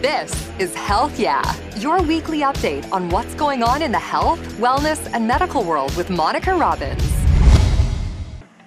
This 0.00 0.48
is 0.60 0.72
Health 0.76 1.18
Yeah, 1.18 1.42
your 1.76 2.00
weekly 2.00 2.42
update 2.42 2.88
on 2.92 3.08
what's 3.08 3.34
going 3.34 3.64
on 3.64 3.82
in 3.82 3.90
the 3.90 3.98
health, 3.98 4.38
wellness, 4.60 5.12
and 5.12 5.26
medical 5.26 5.64
world 5.64 5.92
with 5.96 6.08
Monica 6.08 6.54
Robbins. 6.54 7.02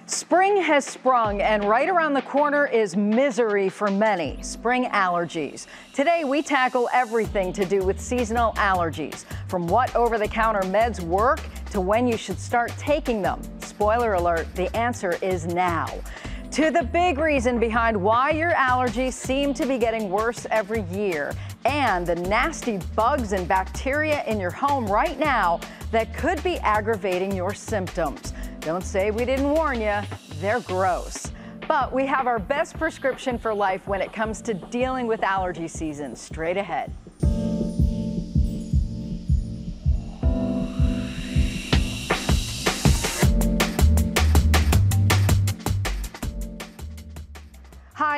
Spring 0.04 0.58
has 0.58 0.84
sprung, 0.84 1.40
and 1.40 1.64
right 1.64 1.88
around 1.88 2.12
the 2.12 2.20
corner 2.20 2.66
is 2.66 2.98
misery 2.98 3.70
for 3.70 3.90
many 3.90 4.42
spring 4.42 4.84
allergies. 4.90 5.68
Today, 5.94 6.22
we 6.24 6.42
tackle 6.42 6.90
everything 6.92 7.50
to 7.54 7.64
do 7.64 7.82
with 7.82 7.98
seasonal 7.98 8.52
allergies, 8.56 9.24
from 9.48 9.66
what 9.66 9.96
over 9.96 10.18
the 10.18 10.28
counter 10.28 10.60
meds 10.60 11.00
work 11.00 11.40
to 11.70 11.80
when 11.80 12.06
you 12.06 12.18
should 12.18 12.38
start 12.38 12.70
taking 12.76 13.22
them. 13.22 13.40
Spoiler 13.60 14.12
alert, 14.14 14.54
the 14.54 14.74
answer 14.76 15.12
is 15.22 15.46
now 15.46 15.88
to 16.52 16.70
the 16.70 16.82
big 16.82 17.16
reason 17.16 17.58
behind 17.58 17.96
why 17.96 18.28
your 18.28 18.52
allergies 18.52 19.14
seem 19.14 19.54
to 19.54 19.64
be 19.64 19.78
getting 19.78 20.10
worse 20.10 20.46
every 20.50 20.82
year 20.92 21.32
and 21.64 22.06
the 22.06 22.14
nasty 22.14 22.76
bugs 22.94 23.32
and 23.32 23.48
bacteria 23.48 24.22
in 24.26 24.38
your 24.38 24.50
home 24.50 24.86
right 24.86 25.18
now 25.18 25.58
that 25.92 26.14
could 26.14 26.42
be 26.44 26.58
aggravating 26.58 27.34
your 27.34 27.54
symptoms. 27.54 28.34
Don't 28.60 28.84
say 28.84 29.10
we 29.10 29.24
didn't 29.24 29.48
warn 29.48 29.80
you, 29.80 29.98
they're 30.40 30.60
gross. 30.60 31.32
But 31.66 31.90
we 31.90 32.04
have 32.04 32.26
our 32.26 32.38
best 32.38 32.78
prescription 32.78 33.38
for 33.38 33.54
life 33.54 33.86
when 33.86 34.02
it 34.02 34.12
comes 34.12 34.42
to 34.42 34.52
dealing 34.52 35.06
with 35.06 35.22
allergy 35.22 35.68
season 35.68 36.14
straight 36.14 36.58
ahead. 36.58 36.92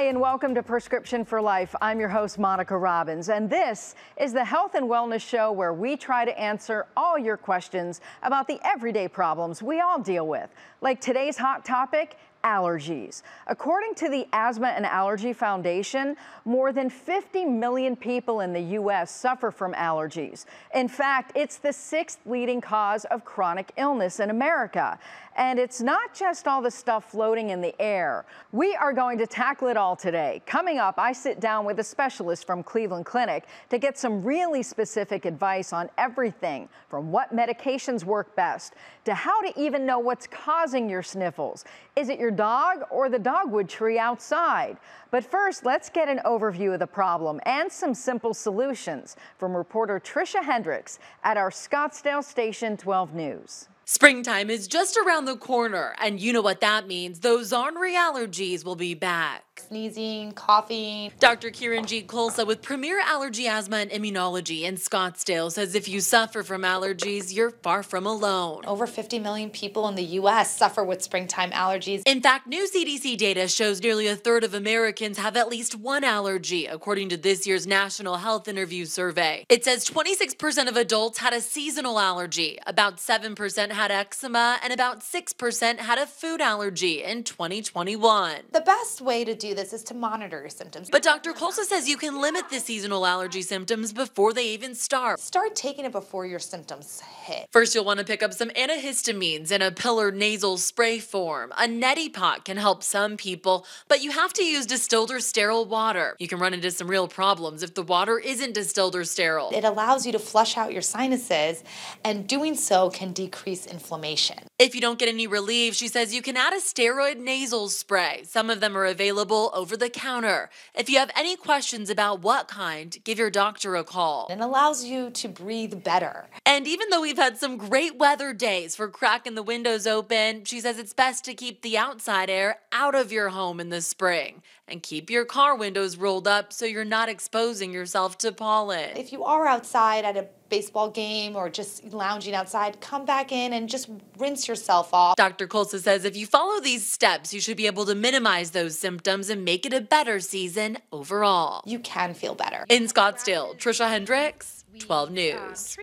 And 0.08 0.20
welcome 0.20 0.54
to 0.54 0.62
Prescription 0.62 1.24
for 1.24 1.40
Life. 1.40 1.74
I'm 1.80 1.98
your 1.98 2.10
host, 2.10 2.38
Monica 2.38 2.76
Robbins, 2.76 3.30
and 3.30 3.48
this 3.48 3.94
is 4.20 4.34
the 4.34 4.44
health 4.44 4.74
and 4.74 4.84
wellness 4.86 5.26
show 5.26 5.50
where 5.50 5.72
we 5.72 5.96
try 5.96 6.26
to 6.26 6.38
answer 6.38 6.86
all 6.94 7.18
your 7.18 7.38
questions 7.38 8.02
about 8.22 8.46
the 8.46 8.60
everyday 8.64 9.08
problems 9.08 9.62
we 9.62 9.80
all 9.80 9.98
deal 9.98 10.26
with, 10.26 10.50
like 10.82 11.00
today's 11.00 11.38
hot 11.38 11.64
topic 11.64 12.18
allergies. 12.44 13.22
According 13.46 13.94
to 13.96 14.08
the 14.08 14.26
Asthma 14.32 14.68
and 14.68 14.86
Allergy 14.86 15.32
Foundation, 15.32 16.16
more 16.44 16.72
than 16.72 16.90
50 16.90 17.44
million 17.46 17.96
people 17.96 18.40
in 18.40 18.52
the 18.52 18.60
U.S. 18.60 19.10
suffer 19.10 19.50
from 19.50 19.72
allergies. 19.74 20.44
In 20.74 20.86
fact, 20.86 21.32
it's 21.34 21.56
the 21.56 21.72
sixth 21.72 22.20
leading 22.26 22.60
cause 22.60 23.04
of 23.06 23.24
chronic 23.24 23.72
illness 23.76 24.20
in 24.20 24.30
America. 24.30 24.98
And 25.36 25.58
it's 25.58 25.80
not 25.80 26.14
just 26.14 26.46
all 26.46 26.62
the 26.62 26.70
stuff 26.70 27.10
floating 27.10 27.50
in 27.50 27.60
the 27.60 27.74
air. 27.80 28.24
We 28.52 28.76
are 28.76 28.92
going 28.92 29.18
to 29.18 29.26
tackle 29.26 29.66
it 29.68 29.76
all 29.76 29.96
today. 29.96 30.42
Coming 30.46 30.78
up, 30.78 30.94
I 30.96 31.12
sit 31.12 31.40
down 31.40 31.64
with 31.64 31.80
a 31.80 31.84
specialist 31.84 32.46
from 32.46 32.62
Cleveland 32.62 33.04
Clinic 33.04 33.46
to 33.70 33.78
get 33.78 33.98
some 33.98 34.22
really 34.22 34.62
specific 34.62 35.24
advice 35.24 35.72
on 35.72 35.90
everything 35.98 36.68
from 36.88 37.10
what 37.10 37.34
medications 37.34 38.04
work 38.04 38.36
best 38.36 38.74
to 39.04 39.14
how 39.14 39.40
to 39.42 39.60
even 39.60 39.84
know 39.84 39.98
what's 39.98 40.26
causing 40.28 40.88
your 40.88 41.02
sniffles. 41.02 41.64
Is 41.96 42.08
it 42.08 42.18
your 42.18 42.30
dog 42.34 42.84
or 42.90 43.08
the 43.08 43.18
dogwood 43.18 43.68
tree 43.68 43.98
outside? 43.98 44.76
But 45.10 45.24
first, 45.24 45.64
let's 45.64 45.88
get 45.88 46.08
an 46.08 46.20
overview 46.24 46.74
of 46.74 46.80
the 46.80 46.86
problem 46.86 47.40
and 47.46 47.70
some 47.70 47.94
simple 47.94 48.34
solutions 48.34 49.16
from 49.38 49.56
reporter 49.56 50.00
Trisha 50.00 50.42
Hendricks 50.42 50.98
at 51.22 51.36
our 51.36 51.50
Scottsdale 51.50 52.22
Station 52.22 52.76
12 52.76 53.14
News. 53.14 53.68
Springtime 53.86 54.48
is 54.48 54.66
just 54.66 54.96
around 54.96 55.26
the 55.26 55.36
corner, 55.36 55.94
and 56.00 56.18
you 56.18 56.32
know 56.32 56.40
what 56.40 56.62
that 56.62 56.86
means. 56.86 57.20
Those 57.20 57.52
ornery 57.52 57.92
allergies 57.92 58.64
will 58.64 58.76
be 58.76 58.94
back. 58.94 59.44
Sneezing, 59.68 60.32
coughing. 60.32 61.12
Dr. 61.20 61.50
Kiranjeet 61.50 62.06
Khalsa 62.06 62.46
with 62.46 62.60
Premier 62.60 62.98
Allergy, 63.00 63.46
Asthma, 63.46 63.76
and 63.76 63.90
Immunology 63.90 64.62
in 64.62 64.74
Scottsdale 64.74 65.52
says 65.52 65.74
if 65.74 65.86
you 65.86 66.00
suffer 66.00 66.42
from 66.42 66.62
allergies, 66.62 67.34
you're 67.34 67.50
far 67.50 67.82
from 67.82 68.04
alone. 68.04 68.62
Over 68.66 68.86
50 68.86 69.20
million 69.20 69.50
people 69.50 69.86
in 69.88 69.94
the 69.94 70.02
U.S. 70.02 70.56
suffer 70.56 70.82
with 70.82 71.02
springtime 71.02 71.50
allergies. 71.52 72.02
In 72.04 72.20
fact, 72.20 72.46
new 72.46 72.66
CDC 72.66 73.16
data 73.16 73.46
shows 73.46 73.80
nearly 73.82 74.08
a 74.08 74.16
third 74.16 74.44
of 74.44 74.54
Americans 74.54 75.18
have 75.18 75.36
at 75.36 75.48
least 75.48 75.76
one 75.76 76.04
allergy, 76.04 76.66
according 76.66 77.10
to 77.10 77.16
this 77.16 77.46
year's 77.46 77.66
National 77.66 78.16
Health 78.16 78.48
Interview 78.48 78.86
Survey. 78.86 79.44
It 79.48 79.64
says 79.64 79.84
26% 79.84 80.68
of 80.68 80.76
adults 80.76 81.18
had 81.18 81.32
a 81.32 81.40
seasonal 81.40 81.98
allergy, 81.98 82.58
about 82.66 82.96
7% 82.96 83.73
had 83.74 83.90
eczema, 83.90 84.58
and 84.62 84.72
about 84.72 85.00
6% 85.00 85.78
had 85.78 85.98
a 85.98 86.06
food 86.06 86.40
allergy 86.40 87.02
in 87.04 87.22
2021. 87.22 88.36
The 88.52 88.60
best 88.60 89.00
way 89.00 89.24
to 89.24 89.34
do 89.34 89.54
this 89.54 89.72
is 89.72 89.84
to 89.84 89.94
monitor 89.94 90.40
your 90.40 90.48
symptoms. 90.48 90.88
But 90.90 91.02
Dr. 91.02 91.32
Khalsa 91.32 91.64
says 91.64 91.88
you 91.88 91.96
can 91.96 92.20
limit 92.20 92.48
the 92.48 92.60
seasonal 92.60 93.04
allergy 93.04 93.42
symptoms 93.42 93.92
before 93.92 94.32
they 94.32 94.46
even 94.48 94.74
start. 94.74 95.20
Start 95.20 95.54
taking 95.54 95.84
it 95.84 95.92
before 95.92 96.24
your 96.26 96.38
symptoms 96.38 97.00
hit. 97.00 97.46
First, 97.52 97.74
you'll 97.74 97.84
want 97.84 97.98
to 98.00 98.06
pick 98.06 98.22
up 98.22 98.32
some 98.32 98.48
antihistamines 98.50 99.50
in 99.52 99.60
a 99.60 99.70
pill 99.70 100.00
or 100.00 100.10
nasal 100.10 100.56
spray 100.56 100.98
form. 100.98 101.52
A 101.52 101.68
neti 101.68 102.12
pot 102.12 102.44
can 102.44 102.56
help 102.56 102.82
some 102.82 103.16
people, 103.16 103.66
but 103.88 104.02
you 104.02 104.10
have 104.12 104.32
to 104.34 104.44
use 104.44 104.66
distilled 104.66 105.10
or 105.10 105.20
sterile 105.20 105.64
water. 105.64 106.16
You 106.18 106.28
can 106.28 106.38
run 106.38 106.54
into 106.54 106.70
some 106.70 106.88
real 106.88 107.08
problems 107.08 107.62
if 107.62 107.74
the 107.74 107.82
water 107.82 108.18
isn't 108.18 108.54
distilled 108.54 108.96
or 108.96 109.04
sterile. 109.04 109.50
It 109.52 109.64
allows 109.64 110.06
you 110.06 110.12
to 110.12 110.18
flush 110.18 110.56
out 110.56 110.72
your 110.72 110.82
sinuses, 110.82 111.62
and 112.04 112.26
doing 112.26 112.54
so 112.54 112.90
can 112.90 113.12
decrease 113.12 113.63
inflammation. 113.66 114.38
If 114.58 114.74
you 114.74 114.80
don't 114.80 114.98
get 114.98 115.08
any 115.08 115.26
relief, 115.26 115.74
she 115.74 115.88
says 115.88 116.14
you 116.14 116.22
can 116.22 116.36
add 116.36 116.52
a 116.52 116.56
steroid 116.56 117.18
nasal 117.18 117.68
spray. 117.68 118.22
Some 118.24 118.50
of 118.50 118.60
them 118.60 118.76
are 118.76 118.84
available 118.84 119.50
over 119.54 119.76
the 119.76 119.90
counter. 119.90 120.50
If 120.74 120.88
you 120.88 120.98
have 120.98 121.10
any 121.16 121.36
questions 121.36 121.90
about 121.90 122.22
what 122.22 122.48
kind, 122.48 122.96
give 123.04 123.18
your 123.18 123.30
doctor 123.30 123.76
a 123.76 123.84
call. 123.84 124.28
It 124.30 124.40
allows 124.40 124.84
you 124.84 125.10
to 125.10 125.28
breathe 125.28 125.82
better. 125.82 126.26
And 126.46 126.66
even 126.66 126.88
though 126.90 127.00
we've 127.00 127.16
had 127.16 127.38
some 127.38 127.56
great 127.56 127.96
weather 127.96 128.32
days 128.32 128.76
for 128.76 128.88
cracking 128.88 129.34
the 129.34 129.42
windows 129.42 129.86
open, 129.86 130.44
she 130.44 130.60
says 130.60 130.78
it's 130.78 130.94
best 130.94 131.24
to 131.24 131.34
keep 131.34 131.62
the 131.62 131.76
outside 131.78 132.30
air 132.30 132.58
out 132.72 132.94
of 132.94 133.12
your 133.12 133.30
home 133.30 133.60
in 133.60 133.70
the 133.70 133.80
spring 133.80 134.42
and 134.68 134.82
keep 134.82 135.10
your 135.10 135.24
car 135.24 135.56
windows 135.56 135.96
rolled 135.96 136.26
up 136.26 136.52
so 136.52 136.64
you're 136.64 136.84
not 136.84 137.08
exposing 137.08 137.72
yourself 137.72 138.18
to 138.18 138.32
pollen. 138.32 138.96
If 138.96 139.12
you 139.12 139.24
are 139.24 139.46
outside 139.46 140.04
at 140.04 140.16
a 140.16 140.26
baseball 140.48 140.90
game 140.90 141.36
or 141.36 141.50
just 141.50 141.92
lounging 141.92 142.34
outside, 142.34 142.80
come 142.80 143.04
back 143.04 143.32
in 143.32 143.52
and 143.52 143.68
just 143.68 143.90
rinse 144.18 144.46
yourself 144.46 144.92
off. 144.94 145.16
Dr. 145.16 145.46
Khalsa 145.46 145.80
says 145.80 146.04
if 146.04 146.16
you 146.16 146.26
follow 146.26 146.60
these 146.60 146.88
steps, 146.88 147.34
you 147.34 147.40
should 147.40 147.56
be 147.56 147.66
able 147.66 147.84
to 147.86 147.94
minimize 147.94 148.52
those 148.52 148.78
symptoms 148.78 149.28
and 149.28 149.44
make 149.44 149.66
it 149.66 149.72
a 149.72 149.80
better 149.80 150.20
season 150.20 150.78
overall. 150.92 151.62
You 151.66 151.78
can 151.80 152.14
feel 152.14 152.34
better. 152.34 152.64
In 152.68 152.84
Scottsdale, 152.84 153.58
Trisha 153.58 153.88
Hendricks, 153.88 154.64
12 154.78 155.10
News. 155.10 155.76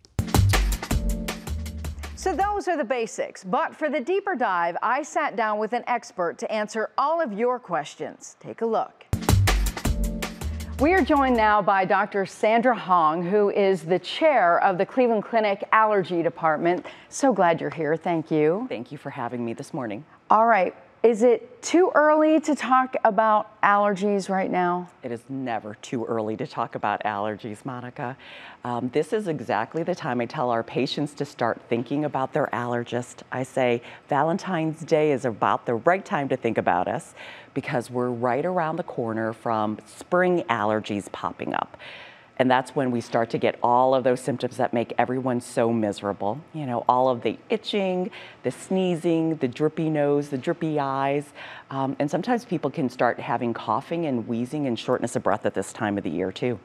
So 2.21 2.35
those 2.35 2.67
are 2.67 2.77
the 2.77 2.83
basics, 2.83 3.43
but 3.43 3.75
for 3.75 3.89
the 3.89 3.99
deeper 3.99 4.35
dive, 4.35 4.77
I 4.83 5.01
sat 5.01 5.35
down 5.35 5.57
with 5.57 5.73
an 5.73 5.83
expert 5.87 6.37
to 6.37 6.51
answer 6.51 6.91
all 6.95 7.19
of 7.19 7.33
your 7.33 7.57
questions. 7.57 8.35
Take 8.39 8.61
a 8.61 8.65
look. 8.67 9.07
We 10.79 10.93
are 10.93 11.01
joined 11.01 11.35
now 11.35 11.63
by 11.63 11.83
Dr. 11.83 12.27
Sandra 12.27 12.77
Hong, 12.77 13.23
who 13.23 13.49
is 13.49 13.81
the 13.81 13.97
chair 13.97 14.61
of 14.61 14.77
the 14.77 14.85
Cleveland 14.85 15.23
Clinic 15.23 15.67
Allergy 15.71 16.21
Department. 16.21 16.85
So 17.09 17.33
glad 17.33 17.59
you're 17.59 17.71
here. 17.71 17.97
Thank 17.97 18.29
you. 18.29 18.67
Thank 18.69 18.91
you 18.91 18.99
for 18.99 19.09
having 19.09 19.43
me 19.43 19.53
this 19.53 19.73
morning. 19.73 20.05
All 20.29 20.45
right. 20.45 20.75
Is 21.03 21.23
it 21.23 21.63
too 21.63 21.91
early 21.95 22.39
to 22.41 22.53
talk 22.53 22.95
about 23.03 23.59
allergies 23.63 24.29
right 24.29 24.51
now? 24.51 24.87
It 25.01 25.11
is 25.11 25.21
never 25.29 25.73
too 25.81 26.05
early 26.05 26.37
to 26.37 26.45
talk 26.45 26.75
about 26.75 27.03
allergies, 27.03 27.65
Monica. 27.65 28.15
Um, 28.63 28.89
this 28.93 29.11
is 29.11 29.27
exactly 29.27 29.81
the 29.81 29.95
time 29.95 30.21
I 30.21 30.27
tell 30.27 30.51
our 30.51 30.61
patients 30.61 31.15
to 31.15 31.25
start 31.25 31.59
thinking 31.67 32.05
about 32.05 32.33
their 32.33 32.49
allergist. 32.53 33.23
I 33.31 33.41
say 33.41 33.81
Valentine's 34.09 34.81
Day 34.81 35.11
is 35.11 35.25
about 35.25 35.65
the 35.65 35.73
right 35.73 36.05
time 36.05 36.29
to 36.29 36.37
think 36.37 36.59
about 36.59 36.87
us 36.87 37.15
because 37.55 37.89
we're 37.89 38.11
right 38.11 38.45
around 38.45 38.75
the 38.75 38.83
corner 38.83 39.33
from 39.33 39.79
spring 39.87 40.43
allergies 40.51 41.11
popping 41.11 41.55
up. 41.55 41.77
And 42.41 42.49
that's 42.49 42.75
when 42.75 42.89
we 42.89 43.01
start 43.01 43.29
to 43.29 43.37
get 43.37 43.59
all 43.61 43.93
of 43.93 44.03
those 44.03 44.19
symptoms 44.19 44.57
that 44.57 44.73
make 44.73 44.95
everyone 44.97 45.41
so 45.41 45.71
miserable. 45.71 46.41
You 46.55 46.65
know, 46.65 46.83
all 46.89 47.07
of 47.07 47.21
the 47.21 47.37
itching, 47.51 48.09
the 48.41 48.49
sneezing, 48.49 49.35
the 49.35 49.47
drippy 49.47 49.91
nose, 49.91 50.29
the 50.29 50.39
drippy 50.39 50.79
eyes. 50.79 51.33
Um, 51.69 51.95
and 51.99 52.09
sometimes 52.09 52.43
people 52.43 52.71
can 52.71 52.89
start 52.89 53.19
having 53.19 53.53
coughing 53.53 54.07
and 54.07 54.27
wheezing 54.27 54.65
and 54.65 54.79
shortness 54.79 55.15
of 55.15 55.21
breath 55.21 55.45
at 55.45 55.53
this 55.53 55.71
time 55.71 55.99
of 55.99 56.03
the 56.03 56.09
year, 56.09 56.31
too. 56.31 56.59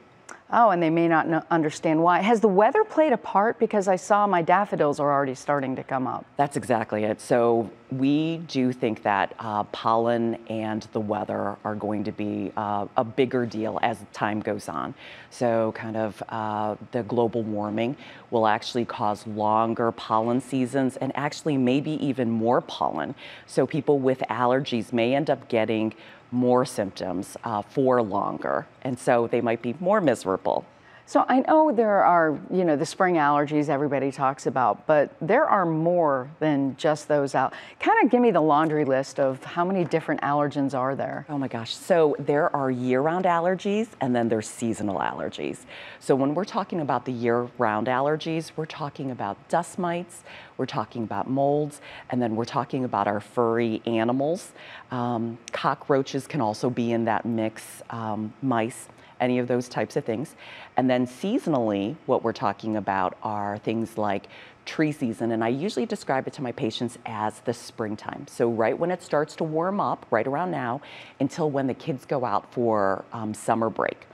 Oh, 0.49 0.69
and 0.69 0.81
they 0.81 0.89
may 0.89 1.09
not 1.09 1.27
know, 1.27 1.43
understand 1.51 2.01
why. 2.01 2.21
Has 2.21 2.39
the 2.39 2.47
weather 2.47 2.85
played 2.85 3.11
a 3.11 3.17
part? 3.17 3.59
Because 3.59 3.89
I 3.89 3.97
saw 3.97 4.25
my 4.25 4.41
daffodils 4.41 4.97
are 4.99 5.11
already 5.11 5.35
starting 5.35 5.75
to 5.75 5.83
come 5.83 6.07
up. 6.07 6.25
That's 6.37 6.55
exactly 6.55 7.03
it. 7.03 7.19
So 7.19 7.69
we 7.91 8.37
do 8.47 8.71
think 8.71 9.03
that 9.03 9.33
uh, 9.39 9.63
pollen 9.65 10.35
and 10.49 10.87
the 10.93 11.01
weather 11.01 11.57
are 11.65 11.75
going 11.75 12.05
to 12.05 12.13
be 12.13 12.53
uh, 12.55 12.87
a 12.95 13.03
bigger 13.03 13.45
deal 13.45 13.77
as 13.81 13.97
time 14.13 14.39
goes 14.39 14.69
on. 14.69 14.93
So 15.31 15.73
kind 15.73 15.97
of 15.97 16.23
uh, 16.29 16.75
the 16.91 17.03
global 17.03 17.43
warming 17.43 17.97
will 18.31 18.47
actually 18.47 18.85
cause 18.85 19.27
longer 19.27 19.91
pollen 19.91 20.39
seasons 20.39 20.95
and 20.97 21.11
actually 21.15 21.57
maybe 21.57 21.91
even 22.05 22.29
more 22.31 22.61
pollen. 22.61 23.15
So 23.47 23.67
people 23.67 23.99
with 23.99 24.19
allergies 24.29 24.93
may 24.93 25.13
end 25.13 25.29
up 25.29 25.49
getting 25.49 25.93
more 26.31 26.65
symptoms 26.65 27.37
uh, 27.43 27.61
for 27.61 28.01
longer. 28.01 28.67
And 28.81 28.97
so 28.99 29.27
they 29.27 29.41
might 29.41 29.61
be 29.61 29.75
more 29.79 30.01
miserable. 30.01 30.65
So 31.09 31.23
I 31.29 31.39
know 31.39 31.71
there 31.71 32.03
are, 32.03 32.37
you 32.51 32.65
know, 32.65 32.75
the 32.75 32.85
spring 32.85 33.15
allergies 33.15 33.69
everybody 33.69 34.11
talks 34.11 34.45
about, 34.45 34.85
but 34.87 35.15
there 35.21 35.45
are 35.45 35.65
more 35.65 36.29
than 36.41 36.75
just 36.75 37.07
those 37.07 37.33
out. 37.33 37.53
Kind 37.79 38.03
of 38.03 38.11
give 38.11 38.19
me 38.19 38.29
the 38.29 38.41
laundry 38.41 38.83
list 38.83 39.17
of 39.17 39.41
how 39.41 39.63
many 39.63 39.85
different 39.85 40.19
allergens 40.19 40.77
are 40.77 40.97
there. 40.97 41.25
Oh 41.29 41.37
my 41.37 41.47
gosh. 41.47 41.73
So 41.73 42.13
there 42.19 42.53
are 42.53 42.69
year-round 42.69 43.23
allergies 43.23 43.87
and 44.01 44.13
then 44.13 44.27
there's 44.27 44.49
seasonal 44.49 44.99
allergies. 44.99 45.59
So 46.01 46.13
when 46.13 46.35
we're 46.35 46.43
talking 46.43 46.81
about 46.81 47.05
the 47.05 47.13
year-round 47.13 47.87
allergies, 47.87 48.51
we're 48.57 48.65
talking 48.65 49.09
about 49.09 49.37
dust 49.47 49.79
mites, 49.79 50.23
we're 50.57 50.65
talking 50.65 51.03
about 51.03 51.29
molds, 51.29 51.79
and 52.09 52.21
then 52.21 52.35
we're 52.35 52.43
talking 52.43 52.83
about 52.83 53.07
our 53.07 53.21
furry 53.21 53.81
animals. 53.85 54.51
Um, 54.91 55.37
cockroaches 55.53 56.27
can 56.27 56.41
also 56.41 56.69
be 56.69 56.91
in 56.91 57.05
that 57.05 57.25
mix, 57.25 57.81
um, 57.91 58.33
mice 58.41 58.89
any 59.19 59.39
of 59.39 59.47
those 59.47 59.67
types 59.69 59.95
of 59.95 60.05
things. 60.05 60.35
And 60.75 60.89
then 60.89 61.07
seasonally, 61.07 61.95
what 62.05 62.23
we're 62.23 62.33
talking 62.33 62.75
about 62.75 63.17
are 63.23 63.57
things 63.57 63.97
like 63.97 64.27
tree 64.65 64.91
season, 64.91 65.31
and 65.31 65.43
I 65.43 65.47
usually 65.47 65.85
describe 65.85 66.27
it 66.27 66.33
to 66.33 66.41
my 66.41 66.51
patients 66.51 66.97
as 67.05 67.39
the 67.39 67.53
springtime. 67.53 68.27
So 68.27 68.49
right 68.49 68.77
when 68.77 68.91
it 68.91 69.01
starts 69.01 69.35
to 69.37 69.43
warm 69.43 69.79
up, 69.79 70.05
right 70.11 70.27
around 70.27 70.51
now, 70.51 70.81
until 71.19 71.49
when 71.49 71.67
the 71.67 71.73
kids 71.73 72.05
go 72.05 72.25
out 72.25 72.51
for 72.53 73.05
um, 73.13 73.33
summer 73.33 73.69
break. 73.69 74.07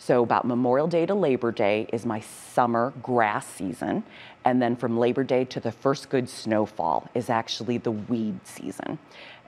So 0.00 0.22
about 0.22 0.44
Memorial 0.44 0.86
Day 0.86 1.06
to 1.06 1.14
Labor 1.14 1.50
Day 1.50 1.88
is 1.92 2.06
my 2.06 2.20
summer 2.20 2.92
grass 3.02 3.46
season. 3.46 4.04
And 4.44 4.62
then 4.62 4.76
from 4.76 4.96
Labor 4.96 5.24
Day 5.24 5.44
to 5.46 5.60
the 5.60 5.72
first 5.72 6.08
good 6.08 6.28
snowfall 6.28 7.10
is 7.14 7.28
actually 7.28 7.78
the 7.78 7.90
weed 7.90 8.38
season. 8.44 8.98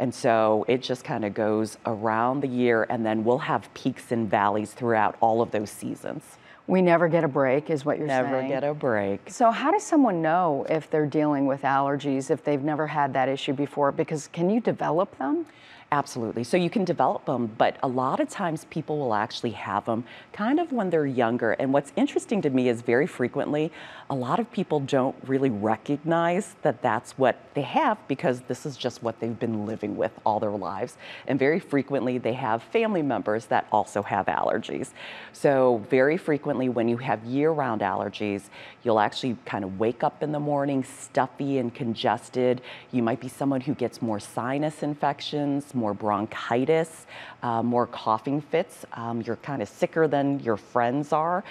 And 0.00 0.12
so 0.12 0.64
it 0.66 0.82
just 0.82 1.04
kind 1.04 1.24
of 1.24 1.34
goes 1.34 1.78
around 1.86 2.40
the 2.40 2.48
year 2.48 2.84
and 2.90 3.06
then 3.06 3.24
we'll 3.24 3.38
have 3.38 3.72
peaks 3.74 4.10
and 4.10 4.28
valleys 4.28 4.72
throughout 4.72 5.16
all 5.20 5.40
of 5.40 5.52
those 5.52 5.70
seasons. 5.70 6.24
We 6.66 6.82
never 6.82 7.08
get 7.08 7.24
a 7.24 7.28
break, 7.28 7.70
is 7.70 7.84
what 7.84 7.98
you're 7.98 8.06
never 8.06 8.28
saying. 8.28 8.48
Never 8.48 8.60
get 8.60 8.68
a 8.68 8.74
break. 8.74 9.20
So, 9.28 9.50
how 9.50 9.72
does 9.72 9.82
someone 9.82 10.22
know 10.22 10.64
if 10.68 10.88
they're 10.88 11.06
dealing 11.06 11.46
with 11.46 11.62
allergies 11.62 12.30
if 12.30 12.44
they've 12.44 12.62
never 12.62 12.86
had 12.86 13.12
that 13.14 13.28
issue 13.28 13.54
before? 13.54 13.90
Because 13.90 14.28
can 14.28 14.48
you 14.50 14.60
develop 14.60 15.16
them? 15.18 15.46
Absolutely. 15.92 16.44
So 16.44 16.56
you 16.56 16.70
can 16.70 16.84
develop 16.84 17.24
them, 17.24 17.50
but 17.58 17.76
a 17.82 17.88
lot 17.88 18.20
of 18.20 18.28
times 18.28 18.64
people 18.70 18.96
will 18.96 19.12
actually 19.12 19.50
have 19.50 19.86
them 19.86 20.04
kind 20.32 20.60
of 20.60 20.70
when 20.70 20.88
they're 20.88 21.04
younger. 21.04 21.52
And 21.52 21.72
what's 21.72 21.92
interesting 21.96 22.40
to 22.42 22.50
me 22.50 22.68
is 22.68 22.80
very 22.80 23.08
frequently, 23.08 23.72
a 24.08 24.14
lot 24.14 24.38
of 24.38 24.52
people 24.52 24.78
don't 24.78 25.16
really 25.26 25.50
recognize 25.50 26.54
that 26.62 26.80
that's 26.80 27.18
what 27.18 27.40
they 27.54 27.62
have 27.62 27.98
because 28.06 28.42
this 28.42 28.66
is 28.66 28.76
just 28.76 29.02
what 29.02 29.18
they've 29.18 29.38
been 29.38 29.66
living 29.66 29.96
with 29.96 30.12
all 30.24 30.38
their 30.38 30.52
lives. 30.52 30.96
And 31.26 31.40
very 31.40 31.58
frequently, 31.58 32.18
they 32.18 32.34
have 32.34 32.62
family 32.62 33.02
members 33.02 33.46
that 33.46 33.66
also 33.72 34.02
have 34.02 34.26
allergies. 34.26 34.90
So 35.32 35.84
very 35.90 36.16
frequently, 36.16 36.68
when 36.68 36.88
you 36.88 36.98
have 36.98 37.24
year-round 37.24 37.80
allergies, 37.80 38.42
you'll 38.84 39.00
actually 39.00 39.36
kind 39.44 39.64
of 39.64 39.80
wake 39.80 40.04
up 40.04 40.22
in 40.22 40.30
the 40.30 40.38
morning 40.38 40.84
stuffy 40.84 41.58
and 41.58 41.74
congested. 41.74 42.62
You 42.92 43.02
might 43.02 43.18
be 43.18 43.28
someone 43.28 43.60
who 43.60 43.74
gets 43.74 44.00
more 44.00 44.20
sinus 44.20 44.84
infections, 44.84 45.74
more 45.80 45.94
bronchitis, 45.94 47.06
uh, 47.42 47.62
more 47.62 47.86
coughing 47.86 48.40
fits. 48.40 48.84
Um, 48.92 49.22
you're 49.22 49.36
kind 49.36 49.62
of 49.62 49.68
sicker 49.68 50.06
than 50.06 50.40
your 50.40 50.56
friends 50.56 51.12
are. 51.12 51.42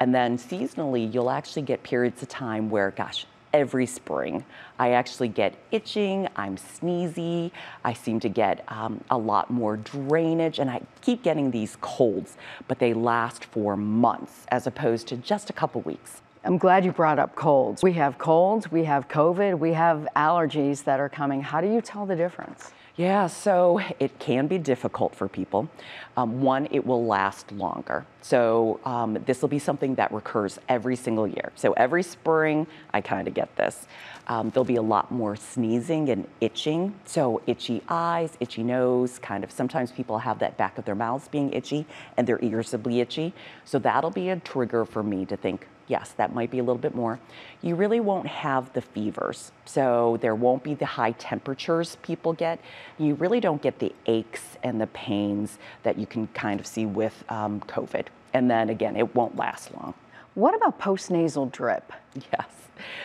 And 0.00 0.14
then 0.14 0.38
seasonally, 0.38 1.12
you'll 1.12 1.30
actually 1.30 1.62
get 1.62 1.82
periods 1.82 2.22
of 2.22 2.28
time 2.28 2.70
where, 2.70 2.90
gosh, 2.90 3.26
every 3.54 3.86
spring. 3.86 4.44
I 4.80 4.90
actually 4.90 5.28
get 5.28 5.54
itching, 5.70 6.28
I'm 6.34 6.56
sneezy, 6.56 7.52
I 7.84 7.92
seem 7.92 8.18
to 8.20 8.28
get 8.28 8.64
um, 8.66 9.02
a 9.10 9.16
lot 9.16 9.48
more 9.48 9.76
drainage, 9.76 10.58
and 10.58 10.68
I 10.68 10.80
keep 11.02 11.22
getting 11.22 11.52
these 11.52 11.76
colds, 11.80 12.36
but 12.66 12.80
they 12.80 12.92
last 12.92 13.44
for 13.44 13.76
months 13.76 14.44
as 14.48 14.66
opposed 14.66 15.06
to 15.08 15.16
just 15.16 15.50
a 15.50 15.52
couple 15.52 15.82
weeks. 15.82 16.23
I'm 16.44 16.58
glad 16.58 16.84
you 16.84 16.92
brought 16.92 17.18
up 17.18 17.34
colds. 17.34 17.82
We 17.82 17.94
have 17.94 18.18
colds, 18.18 18.70
we 18.70 18.84
have 18.84 19.08
COVID, 19.08 19.58
we 19.58 19.72
have 19.72 20.06
allergies 20.14 20.84
that 20.84 21.00
are 21.00 21.08
coming. 21.08 21.40
How 21.40 21.62
do 21.62 21.72
you 21.72 21.80
tell 21.80 22.04
the 22.04 22.16
difference? 22.16 22.70
Yeah, 22.96 23.26
so 23.26 23.80
it 23.98 24.18
can 24.20 24.46
be 24.46 24.58
difficult 24.58 25.16
for 25.16 25.26
people. 25.26 25.68
Um, 26.16 26.42
one, 26.42 26.68
it 26.70 26.86
will 26.86 27.04
last 27.06 27.50
longer. 27.50 28.06
So 28.20 28.78
um, 28.84 29.18
this 29.26 29.40
will 29.40 29.48
be 29.48 29.58
something 29.58 29.96
that 29.96 30.12
recurs 30.12 30.60
every 30.68 30.94
single 30.94 31.26
year. 31.26 31.50
So 31.56 31.72
every 31.72 32.04
spring, 32.04 32.66
I 32.92 33.00
kind 33.00 33.26
of 33.26 33.34
get 33.34 33.56
this. 33.56 33.88
Um, 34.28 34.50
there'll 34.50 34.64
be 34.64 34.76
a 34.76 34.82
lot 34.82 35.10
more 35.10 35.34
sneezing 35.34 36.10
and 36.10 36.28
itching. 36.40 36.94
So 37.04 37.42
itchy 37.46 37.82
eyes, 37.88 38.36
itchy 38.38 38.62
nose, 38.62 39.18
kind 39.18 39.42
of 39.42 39.50
sometimes 39.50 39.90
people 39.90 40.18
have 40.18 40.38
that 40.38 40.56
back 40.56 40.78
of 40.78 40.84
their 40.84 40.94
mouths 40.94 41.26
being 41.26 41.52
itchy 41.52 41.86
and 42.16 42.26
their 42.26 42.38
ears 42.44 42.70
will 42.70 42.78
be 42.78 43.00
itchy. 43.00 43.32
So 43.64 43.80
that'll 43.80 44.10
be 44.10 44.28
a 44.28 44.36
trigger 44.36 44.84
for 44.84 45.02
me 45.02 45.24
to 45.26 45.36
think, 45.36 45.66
yes, 45.86 46.12
that 46.16 46.34
might 46.34 46.50
be 46.50 46.58
a 46.58 46.62
little 46.62 46.80
bit 46.80 46.94
more. 46.94 47.18
You 47.62 47.74
really 47.74 48.00
won't 48.00 48.26
have 48.26 48.72
the 48.72 48.80
fevers. 48.80 49.52
So 49.64 50.18
there 50.20 50.34
won't 50.34 50.62
be 50.62 50.74
the 50.74 50.86
high 50.86 51.12
temperatures 51.12 51.96
people 52.02 52.32
get. 52.32 52.60
You 52.98 53.14
really 53.14 53.40
don't 53.40 53.62
get 53.62 53.78
the 53.78 53.94
aches 54.06 54.42
and 54.62 54.80
the 54.80 54.86
pains 54.88 55.58
that 55.82 55.98
you 55.98 56.06
can 56.06 56.26
kind 56.28 56.60
of 56.60 56.66
see 56.66 56.86
with 56.86 57.24
um, 57.28 57.60
COVID. 57.60 58.06
And 58.32 58.50
then 58.50 58.70
again, 58.70 58.96
it 58.96 59.14
won't 59.14 59.36
last 59.36 59.74
long. 59.74 59.94
What 60.34 60.54
about 60.54 60.80
postnasal 60.80 61.50
drip? 61.52 61.92
Yes. 62.32 62.46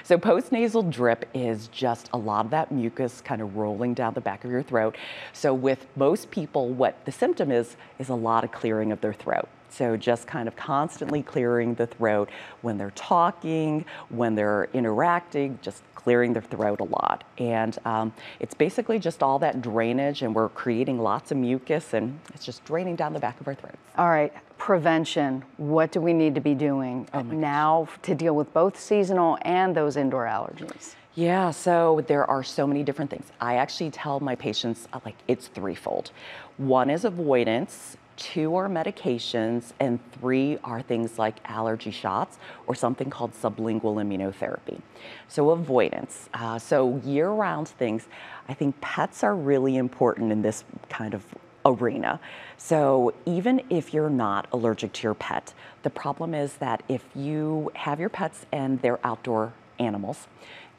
So 0.04 0.18
postnasal 0.18 0.90
drip 0.90 1.30
is 1.34 1.68
just 1.68 2.10
a 2.14 2.18
lot 2.18 2.46
of 2.46 2.52
that 2.52 2.72
mucus 2.72 3.22
kind 3.22 3.42
of 3.42 3.56
rolling 3.56 3.94
down 3.94 4.14
the 4.14 4.22
back 4.22 4.44
of 4.44 4.52
your 4.52 4.64
throat. 4.64 4.96
So 5.34 5.54
with 5.54 5.86
most 5.96 6.32
people, 6.32 6.70
what 6.70 7.06
the 7.06 7.12
symptom 7.12 7.52
is, 7.52 7.78
is 8.00 8.10
a 8.10 8.16
lot 8.16 8.44
of 8.44 8.52
clearing 8.52 8.92
of 8.92 9.02
their 9.02 9.14
throat. 9.14 9.48
So 9.70 9.96
just 9.98 10.28
kind 10.28 10.48
of 10.48 10.56
constantly 10.56 11.22
clearing 11.22 11.76
the 11.76 11.88
throat 11.88 12.30
when 12.62 12.78
they're 12.78 12.92
talking, 12.92 13.86
when 14.10 14.36
they're 14.36 14.70
interacting, 14.74 15.60
just 15.62 15.84
clearing 15.96 16.34
their 16.34 16.42
throat 16.42 16.80
a 16.80 16.86
lot. 16.86 17.24
And 17.38 17.78
um, 17.86 18.14
it's 18.40 18.54
basically 18.54 19.00
just 19.00 19.22
all 19.22 19.38
that 19.40 19.62
drainage, 19.62 20.22
and 20.22 20.34
we're 20.34 20.50
creating 20.50 21.00
lots 21.00 21.32
of 21.32 21.38
mucus, 21.38 21.94
and 21.94 22.20
it's 22.34 22.46
just 22.46 22.64
draining 22.64 22.96
down 22.96 23.14
the 23.14 23.20
back 23.20 23.40
of 23.42 23.48
our 23.48 23.56
throats. 23.56 23.78
All 23.98 24.10
right, 24.10 24.34
prevention. 24.58 25.44
What 25.58 25.92
do 25.92 26.00
we 26.00 26.14
need 26.14 26.36
to 26.36 26.42
be 26.42 26.56
doing 26.56 27.08
oh 27.14 27.22
now 27.22 27.90
to 28.04 28.16
deal 28.16 28.36
with 28.36 28.54
both 28.54 28.80
seasonal 28.80 29.38
and 29.42 29.76
those 29.76 29.98
indoor 29.98 30.26
allergies? 30.26 30.96
Yeah, 31.16 31.52
so 31.52 32.02
there 32.08 32.26
are 32.30 32.44
so 32.44 32.66
many 32.66 32.82
different 32.82 33.12
things. 33.12 33.26
I 33.42 33.56
actually 33.56 33.92
tell 33.92 34.22
my 34.22 34.36
patients, 34.36 34.88
like, 35.04 35.18
it's 35.28 35.48
threefold. 35.48 36.12
One 36.58 36.90
is 36.90 37.04
avoidance, 37.04 37.98
two 38.20 38.56
are 38.56 38.68
medications, 38.68 39.72
and 39.80 40.00
three 40.12 40.60
are 40.64 40.82
things 40.82 41.18
like 41.18 41.38
allergy 41.46 41.90
shots 41.90 42.38
or 42.68 42.76
something 42.76 43.10
called 43.10 43.32
sublingual 43.34 43.96
immunotherapy. 44.04 44.82
So 45.28 45.50
avoidance. 45.50 46.30
Uh, 46.34 46.60
so 46.60 47.02
year-round 47.04 47.70
things. 47.70 48.08
I 48.48 48.54
think 48.54 48.80
pets 48.82 49.24
are 49.24 49.36
really 49.36 49.78
important 49.78 50.32
in 50.32 50.42
this 50.42 50.64
kind 50.90 51.14
of 51.14 51.24
arena. 51.66 52.20
So 52.58 53.14
even 53.26 53.62
if 53.70 53.94
you're 53.94 54.10
not 54.10 54.48
allergic 54.52 54.94
to 54.94 55.04
your 55.08 55.14
pet, 55.14 55.54
the 55.84 55.90
problem 55.90 56.34
is 56.34 56.54
that 56.56 56.84
if 56.88 57.04
you 57.16 57.72
have 57.76 58.00
your 58.00 58.10
pets 58.10 58.46
and 58.52 58.82
they're 58.82 59.00
outdoor 59.04 59.54
animals, 59.80 60.28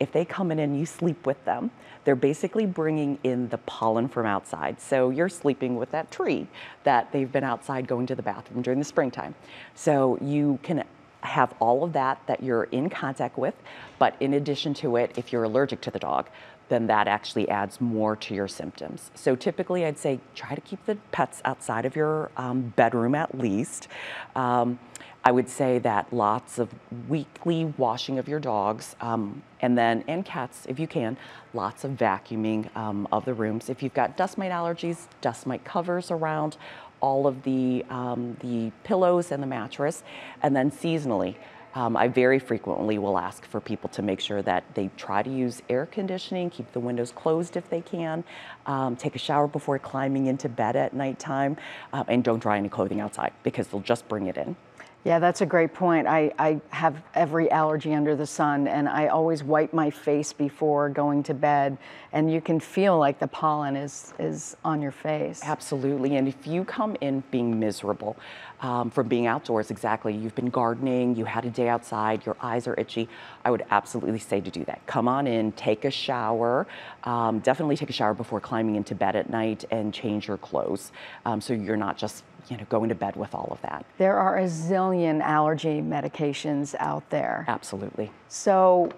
if 0.01 0.11
they 0.13 0.25
come 0.25 0.51
in 0.51 0.59
and 0.59 0.79
you 0.79 0.87
sleep 0.87 1.27
with 1.27 1.45
them, 1.45 1.71
they're 2.05 2.17
basically 2.17 2.67
bringing 2.67 3.19
in 3.23 3.51
the 3.51 3.59
pollen 3.59 4.09
from 4.09 4.27
outside. 4.27 4.81
So 4.81 5.11
you're 5.11 5.29
sleeping 5.29 5.77
with 5.77 5.91
that 5.93 6.11
tree 6.11 6.49
that 6.85 7.13
they've 7.13 7.31
been 7.31 7.45
outside 7.45 7.87
going 7.87 8.07
to 8.07 8.15
the 8.15 8.23
bathroom 8.23 8.63
during 8.63 8.79
the 8.79 8.85
springtime. 8.85 9.35
So 9.75 10.19
you 10.21 10.59
can 10.63 10.85
have 11.21 11.55
all 11.61 11.85
of 11.85 11.93
that 11.93 12.23
that 12.27 12.43
you're 12.43 12.65
in 12.65 12.89
contact 12.89 13.37
with, 13.37 13.55
but 13.99 14.17
in 14.21 14.35
addition 14.35 14.73
to 14.73 14.97
it, 14.97 15.13
if 15.17 15.33
you're 15.33 15.45
allergic 15.45 15.83
to 15.83 15.91
the 15.91 15.99
dog, 15.99 16.31
then 16.71 16.87
that 16.87 17.07
actually 17.09 17.49
adds 17.51 17.81
more 17.81 18.17
to 18.17 18.35
your 18.35 18.49
symptoms. 18.49 19.11
So 19.15 19.37
typically 19.37 19.85
I'd 19.85 19.99
say 19.99 20.21
try 20.35 20.55
to 20.55 20.61
keep 20.63 20.87
the 20.87 20.95
pets 21.13 21.43
outside 21.45 21.85
of 21.85 21.95
your 21.95 22.31
um, 22.39 22.73
bedroom 22.77 23.15
at 23.15 23.37
least. 23.37 23.89
Um, 24.35 24.79
I 25.23 25.33
would 25.33 25.49
say 25.51 25.79
that 25.81 26.11
lots 26.13 26.59
of 26.59 26.71
weekly 27.09 27.67
washing 27.77 28.19
of 28.19 28.27
your 28.27 28.41
dogs, 28.41 28.97
um, 29.03 29.43
and 29.61 29.77
then, 29.77 30.03
and 30.09 30.25
cats 30.25 30.65
if 30.67 30.79
you 30.79 30.87
can, 30.87 31.19
lots 31.53 31.85
of 31.85 31.93
vacuuming 31.93 32.75
um, 32.75 33.07
of 33.13 33.27
the 33.27 33.35
rooms. 33.35 33.69
If 33.69 33.83
you've 33.83 33.93
got 33.93 34.17
dust 34.17 34.39
mite 34.39 34.51
allergies, 34.51 35.09
dust 35.21 35.47
mite 35.47 35.63
covers 35.63 36.11
around 36.11 36.57
all 37.03 37.27
of 37.27 37.43
the, 37.43 37.85
um, 37.91 38.37
the 38.41 38.73
pillows 38.83 39.31
and 39.31 39.43
the 39.43 39.47
mattress, 39.47 40.03
and 40.43 40.57
then 40.57 40.71
seasonally. 40.71 41.37
Um, 41.75 41.97
I 41.97 42.09
very 42.09 42.41
frequently 42.41 42.99
will 42.99 43.17
ask 43.17 43.45
for 43.47 43.61
people 43.61 43.89
to 43.91 44.03
make 44.03 44.21
sure 44.21 44.43
that 44.43 44.65
they 44.75 44.91
try 44.97 45.23
to 45.23 45.31
use 45.31 45.63
air 45.69 45.87
conditioning, 45.87 46.51
keep 46.51 46.73
the 46.73 46.81
windows 46.81 47.13
closed 47.13 47.57
if 47.57 47.71
they 47.71 47.81
can, 47.81 48.25
um, 48.67 48.97
take 48.97 49.15
a 49.15 49.21
shower 49.21 49.47
before 49.47 49.79
climbing 49.79 50.27
into 50.27 50.49
bed 50.49 50.75
at 50.75 50.95
nighttime, 50.95 51.57
um, 51.93 52.05
and 52.09 52.25
don't 52.25 52.41
dry 52.41 52.57
any 52.57 52.69
clothing 52.69 53.01
outside 53.01 53.33
because 53.45 53.69
they'll 53.69 53.81
just 53.81 54.09
bring 54.09 54.27
it 54.27 54.37
in. 54.37 54.57
Yeah, 55.03 55.19
that's 55.19 55.41
a 55.41 55.47
great 55.47 55.73
point. 55.73 56.07
I, 56.07 56.31
I 56.39 56.61
have 56.69 57.03
every 57.15 57.51
allergy 57.51 57.95
under 57.95 58.15
the 58.15 58.27
sun, 58.27 58.69
and 58.69 58.87
I 58.87 59.07
always 59.07 59.43
wipe 59.43 59.73
my 59.73 59.89
face 59.89 60.35
before 60.35 60.91
going 60.91 61.23
to 61.23 61.33
bed, 61.33 61.79
and 62.13 62.31
you 62.31 62.43
can 62.43 62.61
feel 62.61 62.99
like 62.99 63.19
the 63.19 63.27
pollen 63.27 63.77
is, 63.77 64.13
is 64.19 64.59
on 64.63 64.83
your 64.83 64.93
face. 64.93 65.41
Absolutely. 65.43 66.17
And 66.17 66.29
if 66.29 66.47
you 66.47 66.65
come 66.65 66.99
in 67.01 67.23
being 67.31 67.59
miserable 67.59 68.19
um, 68.61 68.91
from 68.91 69.09
being 69.09 69.27
outdoors, 69.27 69.71
exactly, 69.71 70.15
you've 70.15 70.35
been 70.35 70.51
gardening, 70.51 71.17
you 71.17 71.25
had 71.25 71.47
a 71.47 71.51
day 71.51 71.69
outside, 71.69 72.27
your 72.27 72.37
eyes 72.43 72.67
are 72.67 72.75
itchy, 72.75 73.09
I 73.43 73.51
would 73.51 73.65
absolutely 73.71 74.19
say 74.19 74.43
to 74.43 74.51
do 74.51 74.67
that. 74.67 74.85
Come 74.87 75.09
on 75.09 75.27
in, 75.27 75.53
take 75.53 75.87
a 75.87 75.91
shower, 75.91 76.67
um, 77.05 77.39
definitely 77.39 77.79
take 77.79 77.89
a 77.89 77.95
shower 77.95 78.13
before 78.13 78.39
climbing 78.39 78.77
into 78.77 78.95
bed 78.95 79.17
at 79.17 79.31
night, 79.31 79.65
and 79.71 79.95
change 79.95 80.29
your 80.29 80.37
clothes 80.37 80.93
um, 81.25 81.41
so 81.41 81.55
you're 81.55 81.79
not 81.79 81.97
just 81.97 82.23
you 82.49 82.57
know, 82.57 82.65
going 82.69 82.89
to 82.89 82.95
bed 82.95 83.17
with 83.17 83.35
all 83.35 83.49
of 83.51 83.61
that. 83.63 83.85
There 83.99 84.17
are 84.17 84.39
a 84.39 84.45
zillion 84.45 85.21
allergy 85.21 85.81
medications 85.81 86.75
out 86.79 87.09
there. 87.11 87.45
Absolutely. 87.49 88.11
So, 88.29 88.91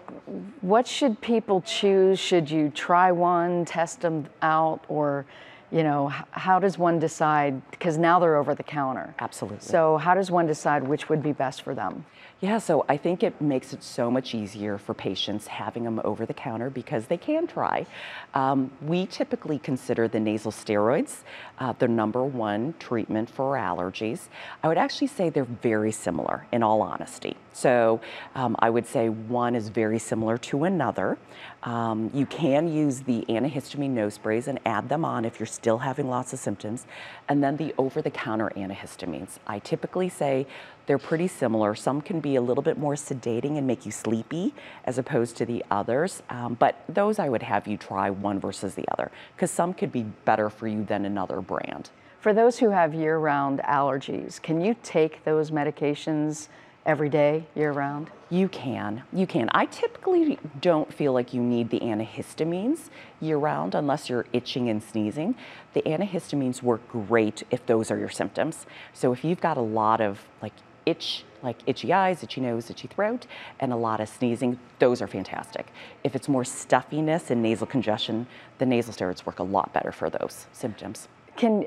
what 0.60 0.86
should 0.86 1.20
people 1.20 1.60
choose? 1.62 2.18
Should 2.18 2.50
you 2.50 2.70
try 2.70 3.12
one, 3.12 3.64
test 3.64 4.02
them 4.02 4.26
out, 4.42 4.84
or, 4.88 5.24
you 5.70 5.82
know, 5.82 6.08
how 6.30 6.58
does 6.58 6.78
one 6.78 6.98
decide? 6.98 7.70
Because 7.70 7.98
now 7.98 8.18
they're 8.18 8.36
over 8.36 8.54
the 8.54 8.62
counter. 8.62 9.14
Absolutely. 9.18 9.60
So, 9.60 9.96
how 9.96 10.14
does 10.14 10.30
one 10.30 10.46
decide 10.46 10.82
which 10.82 11.08
would 11.08 11.22
be 11.22 11.32
best 11.32 11.62
for 11.62 11.74
them? 11.74 12.04
Yeah, 12.42 12.58
so 12.58 12.84
I 12.88 12.96
think 12.96 13.22
it 13.22 13.40
makes 13.40 13.72
it 13.72 13.84
so 13.84 14.10
much 14.10 14.34
easier 14.34 14.76
for 14.76 14.94
patients 14.94 15.46
having 15.46 15.84
them 15.84 16.00
over 16.02 16.26
the 16.26 16.34
counter 16.34 16.70
because 16.70 17.06
they 17.06 17.16
can 17.16 17.46
try. 17.46 17.86
Um, 18.34 18.72
we 18.80 19.06
typically 19.06 19.60
consider 19.60 20.08
the 20.08 20.18
nasal 20.18 20.50
steroids 20.50 21.18
uh, 21.62 21.72
the 21.78 21.86
number 21.86 22.24
one 22.24 22.74
treatment 22.80 23.30
for 23.30 23.54
allergies. 23.54 24.28
I 24.64 24.68
would 24.68 24.78
actually 24.78 25.06
say 25.06 25.30
they're 25.30 25.44
very 25.44 25.92
similar 25.92 26.44
in 26.50 26.64
all 26.64 26.82
honesty. 26.82 27.36
So 27.52 28.00
um, 28.34 28.56
I 28.58 28.68
would 28.68 28.84
say 28.84 29.08
one 29.08 29.54
is 29.54 29.68
very 29.68 30.00
similar 30.00 30.38
to 30.38 30.64
another. 30.64 31.18
Um, 31.62 32.10
you 32.12 32.26
can 32.26 32.66
use 32.66 33.02
the 33.02 33.24
antihistamine 33.28 33.90
nose 33.90 34.14
sprays 34.14 34.48
and 34.48 34.58
add 34.66 34.88
them 34.88 35.04
on 35.04 35.24
if 35.24 35.38
you're 35.38 35.46
still 35.46 35.78
having 35.78 36.08
lots 36.08 36.32
of 36.32 36.40
symptoms. 36.40 36.84
And 37.28 37.44
then 37.44 37.56
the 37.56 37.72
over 37.78 38.02
the 38.02 38.10
counter 38.10 38.50
antihistamines. 38.56 39.38
I 39.46 39.60
typically 39.60 40.08
say 40.08 40.48
they're 40.86 40.98
pretty 40.98 41.28
similar. 41.28 41.74
Some 41.74 42.00
can 42.00 42.20
be 42.20 42.36
a 42.36 42.40
little 42.40 42.62
bit 42.62 42.78
more 42.78 42.94
sedating 42.94 43.58
and 43.58 43.66
make 43.66 43.86
you 43.86 43.92
sleepy 43.92 44.54
as 44.84 44.98
opposed 44.98 45.36
to 45.38 45.46
the 45.46 45.64
others. 45.70 46.22
Um, 46.30 46.54
but 46.54 46.84
those 46.88 47.18
I 47.18 47.28
would 47.28 47.42
have 47.42 47.66
you 47.66 47.76
try 47.76 48.10
one 48.10 48.40
versus 48.40 48.74
the 48.74 48.84
other 48.92 49.10
because 49.34 49.50
some 49.50 49.74
could 49.74 49.92
be 49.92 50.02
better 50.24 50.50
for 50.50 50.66
you 50.66 50.84
than 50.84 51.04
another 51.04 51.40
brand. 51.40 51.90
For 52.20 52.32
those 52.32 52.58
who 52.58 52.70
have 52.70 52.94
year 52.94 53.18
round 53.18 53.60
allergies, 53.60 54.40
can 54.40 54.60
you 54.60 54.76
take 54.82 55.24
those 55.24 55.50
medications 55.50 56.48
every 56.86 57.08
day, 57.08 57.46
year 57.54 57.72
round? 57.72 58.10
You 58.30 58.48
can. 58.48 59.02
You 59.12 59.26
can. 59.26 59.50
I 59.52 59.66
typically 59.66 60.38
don't 60.60 60.92
feel 60.92 61.12
like 61.12 61.34
you 61.34 61.42
need 61.42 61.70
the 61.70 61.80
antihistamines 61.80 62.90
year 63.20 63.36
round 63.36 63.74
unless 63.74 64.08
you're 64.08 64.26
itching 64.32 64.68
and 64.68 64.82
sneezing. 64.82 65.34
The 65.74 65.82
antihistamines 65.82 66.62
work 66.62 66.86
great 66.88 67.42
if 67.50 67.66
those 67.66 67.90
are 67.90 67.98
your 67.98 68.08
symptoms. 68.08 68.66
So 68.92 69.12
if 69.12 69.24
you've 69.24 69.40
got 69.40 69.56
a 69.56 69.62
lot 69.62 70.00
of 70.00 70.20
like 70.40 70.54
itch, 70.86 71.24
like 71.42 71.56
itchy 71.66 71.92
eyes, 71.92 72.22
itchy 72.22 72.40
nose, 72.40 72.70
itchy 72.70 72.88
throat, 72.88 73.26
and 73.60 73.72
a 73.72 73.76
lot 73.76 74.00
of 74.00 74.08
sneezing, 74.08 74.58
those 74.78 75.02
are 75.02 75.06
fantastic. 75.06 75.72
If 76.04 76.14
it's 76.14 76.28
more 76.28 76.44
stuffiness 76.44 77.30
and 77.30 77.42
nasal 77.42 77.66
congestion, 77.66 78.26
the 78.58 78.66
nasal 78.66 78.92
steroids 78.92 79.26
work 79.26 79.38
a 79.38 79.44
lot 79.44 79.72
better 79.72 79.92
for 79.92 80.10
those 80.10 80.46
symptoms. 80.52 81.08
Can, 81.36 81.66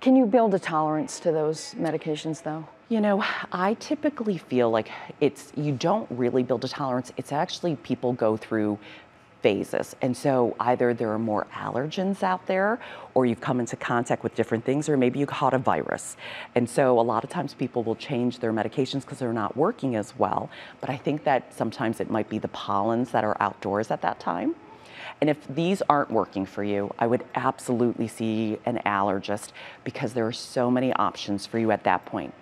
can 0.00 0.16
you 0.16 0.26
build 0.26 0.54
a 0.54 0.58
tolerance 0.58 1.18
to 1.20 1.32
those 1.32 1.74
medications 1.74 2.42
though? 2.42 2.66
You 2.88 3.00
know, 3.00 3.24
I 3.52 3.74
typically 3.74 4.38
feel 4.38 4.70
like 4.70 4.90
it's, 5.20 5.52
you 5.56 5.72
don't 5.72 6.06
really 6.10 6.42
build 6.42 6.64
a 6.64 6.68
tolerance. 6.68 7.10
It's 7.16 7.32
actually 7.32 7.76
people 7.76 8.12
go 8.12 8.36
through 8.36 8.78
phases. 9.42 9.94
And 10.00 10.16
so 10.16 10.56
either 10.60 10.94
there 10.94 11.12
are 11.12 11.18
more 11.18 11.46
allergens 11.52 12.22
out 12.22 12.46
there, 12.46 12.78
or 13.14 13.26
you've 13.26 13.40
come 13.40 13.60
into 13.60 13.76
contact 13.76 14.22
with 14.22 14.34
different 14.34 14.64
things, 14.64 14.88
or 14.88 14.96
maybe 14.96 15.18
you 15.18 15.26
caught 15.26 15.52
a 15.52 15.58
virus. 15.58 16.16
And 16.54 16.70
so 16.70 16.98
a 16.98 17.02
lot 17.02 17.24
of 17.24 17.30
times 17.30 17.52
people 17.54 17.82
will 17.82 17.96
change 17.96 18.38
their 18.38 18.52
medications 18.52 19.02
because 19.02 19.18
they're 19.18 19.32
not 19.32 19.56
working 19.56 19.96
as 19.96 20.16
well. 20.16 20.48
But 20.80 20.90
I 20.90 20.96
think 20.96 21.24
that 21.24 21.52
sometimes 21.54 22.00
it 22.00 22.10
might 22.10 22.28
be 22.28 22.38
the 22.38 22.48
pollens 22.48 23.10
that 23.10 23.24
are 23.24 23.36
outdoors 23.40 23.90
at 23.90 24.00
that 24.02 24.20
time. 24.20 24.54
And 25.20 25.28
if 25.28 25.46
these 25.48 25.82
aren't 25.88 26.10
working 26.10 26.46
for 26.46 26.64
you, 26.64 26.92
I 26.98 27.06
would 27.06 27.24
absolutely 27.34 28.08
see 28.08 28.58
an 28.64 28.80
allergist 28.86 29.50
because 29.84 30.14
there 30.14 30.26
are 30.26 30.32
so 30.32 30.70
many 30.70 30.92
options 30.94 31.46
for 31.46 31.58
you 31.58 31.70
at 31.70 31.84
that 31.84 32.04
point 32.06 32.34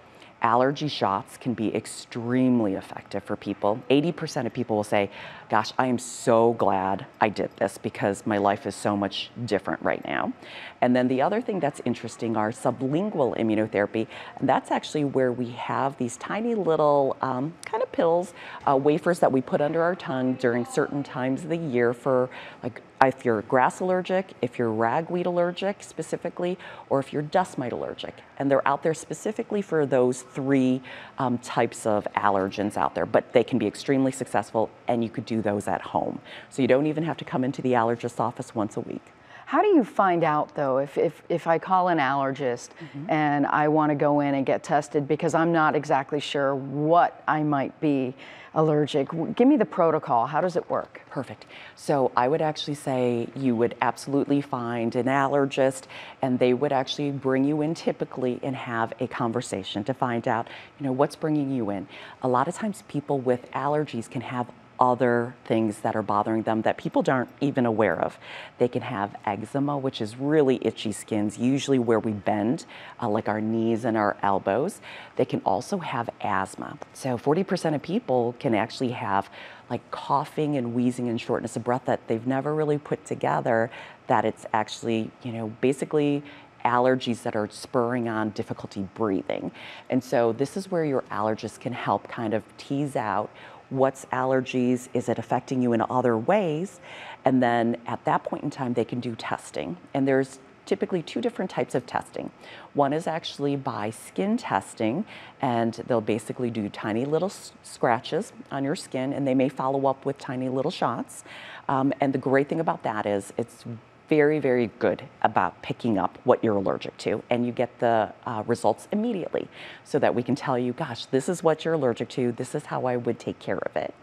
allergy 0.42 0.88
shots 0.88 1.36
can 1.36 1.54
be 1.54 1.74
extremely 1.74 2.74
effective 2.74 3.22
for 3.24 3.36
people. 3.36 3.80
80% 3.90 4.46
of 4.46 4.52
people 4.52 4.76
will 4.76 4.84
say, 4.84 5.10
Gosh, 5.48 5.72
I 5.78 5.86
am 5.86 5.98
so 5.98 6.52
glad 6.52 7.06
I 7.20 7.28
did 7.28 7.50
this 7.56 7.76
because 7.76 8.24
my 8.24 8.38
life 8.38 8.66
is 8.66 8.76
so 8.76 8.96
much 8.96 9.30
different 9.46 9.82
right 9.82 10.04
now. 10.04 10.32
And 10.80 10.94
then 10.94 11.08
the 11.08 11.22
other 11.22 11.40
thing 11.40 11.58
that's 11.58 11.80
interesting 11.84 12.36
are 12.36 12.52
sublingual 12.52 13.36
immunotherapy. 13.36 14.06
And 14.38 14.48
that's 14.48 14.70
actually 14.70 15.04
where 15.04 15.32
we 15.32 15.50
have 15.50 15.96
these 15.98 16.16
tiny 16.18 16.54
little 16.54 17.16
um, 17.20 17.52
kind 17.64 17.82
of 17.82 17.90
pills, 17.90 18.32
uh, 18.68 18.76
wafers 18.76 19.18
that 19.18 19.32
we 19.32 19.40
put 19.40 19.60
under 19.60 19.82
our 19.82 19.96
tongue 19.96 20.34
during 20.34 20.64
certain 20.64 21.02
times 21.02 21.42
of 21.42 21.48
the 21.48 21.56
year 21.56 21.92
for 21.92 22.30
like 22.62 22.80
if 23.02 23.24
you're 23.24 23.42
grass 23.42 23.80
allergic, 23.80 24.34
if 24.42 24.58
you're 24.58 24.70
ragweed 24.70 25.26
allergic 25.26 25.82
specifically, 25.82 26.58
or 26.90 27.00
if 27.00 27.12
you're 27.12 27.22
dust 27.22 27.56
mite 27.56 27.72
allergic. 27.72 28.14
And 28.38 28.50
they're 28.50 28.66
out 28.68 28.82
there 28.82 28.94
specifically 28.94 29.62
for 29.62 29.86
those 29.86 30.22
three 30.22 30.82
um, 31.18 31.38
types 31.38 31.86
of 31.86 32.06
allergens 32.16 32.76
out 32.76 32.94
there, 32.94 33.06
but 33.06 33.32
they 33.32 33.44
can 33.44 33.58
be 33.58 33.66
extremely 33.66 34.12
successful 34.12 34.70
and 34.86 35.02
you 35.02 35.08
could 35.08 35.24
do 35.24 35.40
those 35.40 35.66
at 35.66 35.80
home. 35.80 36.20
So 36.50 36.60
you 36.60 36.68
don't 36.68 36.86
even 36.86 37.04
have 37.04 37.16
to 37.18 37.24
come 37.24 37.42
into 37.42 37.62
the 37.62 37.72
allergist's 37.72 38.20
office 38.20 38.54
once 38.54 38.76
a 38.76 38.80
week. 38.80 39.02
How 39.50 39.62
do 39.62 39.66
you 39.66 39.82
find 39.82 40.22
out 40.22 40.54
though 40.54 40.78
if, 40.78 40.96
if, 40.96 41.24
if 41.28 41.48
I 41.48 41.58
call 41.58 41.88
an 41.88 41.98
allergist 41.98 42.68
mm-hmm. 42.68 43.10
and 43.10 43.44
I 43.48 43.66
want 43.66 43.90
to 43.90 43.96
go 43.96 44.20
in 44.20 44.36
and 44.36 44.46
get 44.46 44.62
tested 44.62 45.08
because 45.08 45.34
I'm 45.34 45.50
not 45.50 45.74
exactly 45.74 46.20
sure 46.20 46.54
what 46.54 47.24
I 47.26 47.42
might 47.42 47.80
be 47.80 48.14
allergic? 48.54 49.08
Give 49.34 49.48
me 49.48 49.56
the 49.56 49.64
protocol. 49.64 50.28
How 50.28 50.40
does 50.40 50.54
it 50.54 50.70
work? 50.70 51.00
Perfect. 51.10 51.46
So 51.74 52.12
I 52.16 52.28
would 52.28 52.40
actually 52.40 52.76
say 52.76 53.26
you 53.34 53.56
would 53.56 53.74
absolutely 53.82 54.40
find 54.40 54.94
an 54.94 55.06
allergist 55.06 55.86
and 56.22 56.38
they 56.38 56.54
would 56.54 56.72
actually 56.72 57.10
bring 57.10 57.42
you 57.42 57.60
in 57.60 57.74
typically 57.74 58.38
and 58.44 58.54
have 58.54 58.92
a 59.00 59.08
conversation 59.08 59.82
to 59.82 59.92
find 59.92 60.28
out, 60.28 60.46
you 60.78 60.86
know, 60.86 60.92
what's 60.92 61.16
bringing 61.16 61.50
you 61.50 61.70
in. 61.70 61.88
A 62.22 62.28
lot 62.28 62.46
of 62.46 62.54
times 62.54 62.84
people 62.86 63.18
with 63.18 63.50
allergies 63.50 64.08
can 64.08 64.20
have 64.20 64.46
other 64.80 65.34
things 65.44 65.80
that 65.80 65.94
are 65.94 66.02
bothering 66.02 66.42
them 66.42 66.62
that 66.62 66.78
people 66.78 67.04
aren't 67.06 67.28
even 67.40 67.66
aware 67.66 68.00
of. 68.00 68.18
They 68.58 68.66
can 68.66 68.80
have 68.82 69.14
eczema, 69.26 69.76
which 69.76 70.00
is 70.00 70.16
really 70.16 70.58
itchy 70.62 70.90
skins, 70.90 71.36
usually 71.36 71.78
where 71.78 72.00
we 72.00 72.12
bend, 72.12 72.64
uh, 73.00 73.08
like 73.08 73.28
our 73.28 73.42
knees 73.42 73.84
and 73.84 73.96
our 73.96 74.16
elbows. 74.22 74.80
They 75.16 75.26
can 75.26 75.42
also 75.44 75.78
have 75.78 76.08
asthma. 76.22 76.78
So 76.94 77.18
40% 77.18 77.74
of 77.74 77.82
people 77.82 78.34
can 78.38 78.54
actually 78.54 78.92
have 78.92 79.28
like 79.68 79.88
coughing 79.90 80.56
and 80.56 80.74
wheezing 80.74 81.08
and 81.08 81.20
shortness 81.20 81.56
of 81.56 81.62
breath 81.62 81.84
that 81.84 82.08
they've 82.08 82.26
never 82.26 82.54
really 82.54 82.78
put 82.78 83.04
together 83.04 83.70
that 84.06 84.24
it's 84.24 84.46
actually, 84.52 85.10
you 85.22 85.30
know, 85.30 85.48
basically 85.60 86.22
allergies 86.64 87.22
that 87.22 87.36
are 87.36 87.48
spurring 87.50 88.08
on 88.08 88.30
difficulty 88.30 88.86
breathing. 88.94 89.52
And 89.88 90.02
so 90.02 90.32
this 90.32 90.56
is 90.56 90.70
where 90.70 90.84
your 90.84 91.02
allergist 91.10 91.60
can 91.60 91.72
help 91.72 92.08
kind 92.08 92.34
of 92.34 92.42
tease 92.56 92.96
out 92.96 93.30
what's 93.70 94.04
allergies, 94.06 94.88
is 94.92 95.08
it 95.08 95.18
affecting 95.18 95.62
you 95.62 95.72
in 95.72 95.82
other 95.88 96.16
ways? 96.16 96.80
And 97.24 97.42
then 97.42 97.76
at 97.86 98.04
that 98.04 98.24
point 98.24 98.44
in 98.44 98.50
time, 98.50 98.74
they 98.74 98.84
can 98.84 99.00
do 99.00 99.14
testing. 99.14 99.76
And 99.94 100.06
there's 100.06 100.38
typically 100.66 101.02
two 101.02 101.20
different 101.20 101.50
types 101.50 101.74
of 101.74 101.84
testing. 101.86 102.30
One 102.74 102.92
is 102.92 103.06
actually 103.06 103.56
by 103.56 103.90
skin 103.90 104.36
testing, 104.36 105.04
and 105.40 105.74
they'll 105.86 106.00
basically 106.00 106.50
do 106.50 106.68
tiny 106.68 107.04
little 107.04 107.32
scratches 107.62 108.32
on 108.50 108.62
your 108.62 108.76
skin, 108.76 109.12
and 109.12 109.26
they 109.26 109.34
may 109.34 109.48
follow 109.48 109.86
up 109.86 110.04
with 110.04 110.18
tiny 110.18 110.48
little 110.48 110.70
shots. 110.70 111.24
Um, 111.68 111.92
and 112.00 112.12
the 112.12 112.18
great 112.18 112.48
thing 112.48 112.60
about 112.60 112.82
that 112.84 113.06
is 113.06 113.32
it's 113.36 113.64
very, 114.10 114.40
very 114.40 114.66
good 114.80 115.04
about 115.22 115.62
picking 115.62 115.96
up 115.96 116.18
what 116.24 116.42
you're 116.42 116.56
allergic 116.56 116.98
to, 116.98 117.22
and 117.30 117.46
you 117.46 117.52
get 117.52 117.78
the 117.78 118.12
uh, 118.26 118.42
results 118.46 118.88
immediately 118.90 119.46
so 119.84 120.00
that 120.00 120.14
we 120.14 120.22
can 120.22 120.34
tell 120.34 120.58
you, 120.58 120.72
gosh, 120.72 121.06
this 121.06 121.28
is 121.28 121.44
what 121.44 121.64
you're 121.64 121.74
allergic 121.74 122.08
to, 122.10 122.32
this 122.32 122.54
is 122.56 122.66
how 122.66 122.84
I 122.86 122.96
would 122.96 123.20
take 123.20 123.38
care 123.38 123.58
of 123.58 123.76
it. 123.76 123.94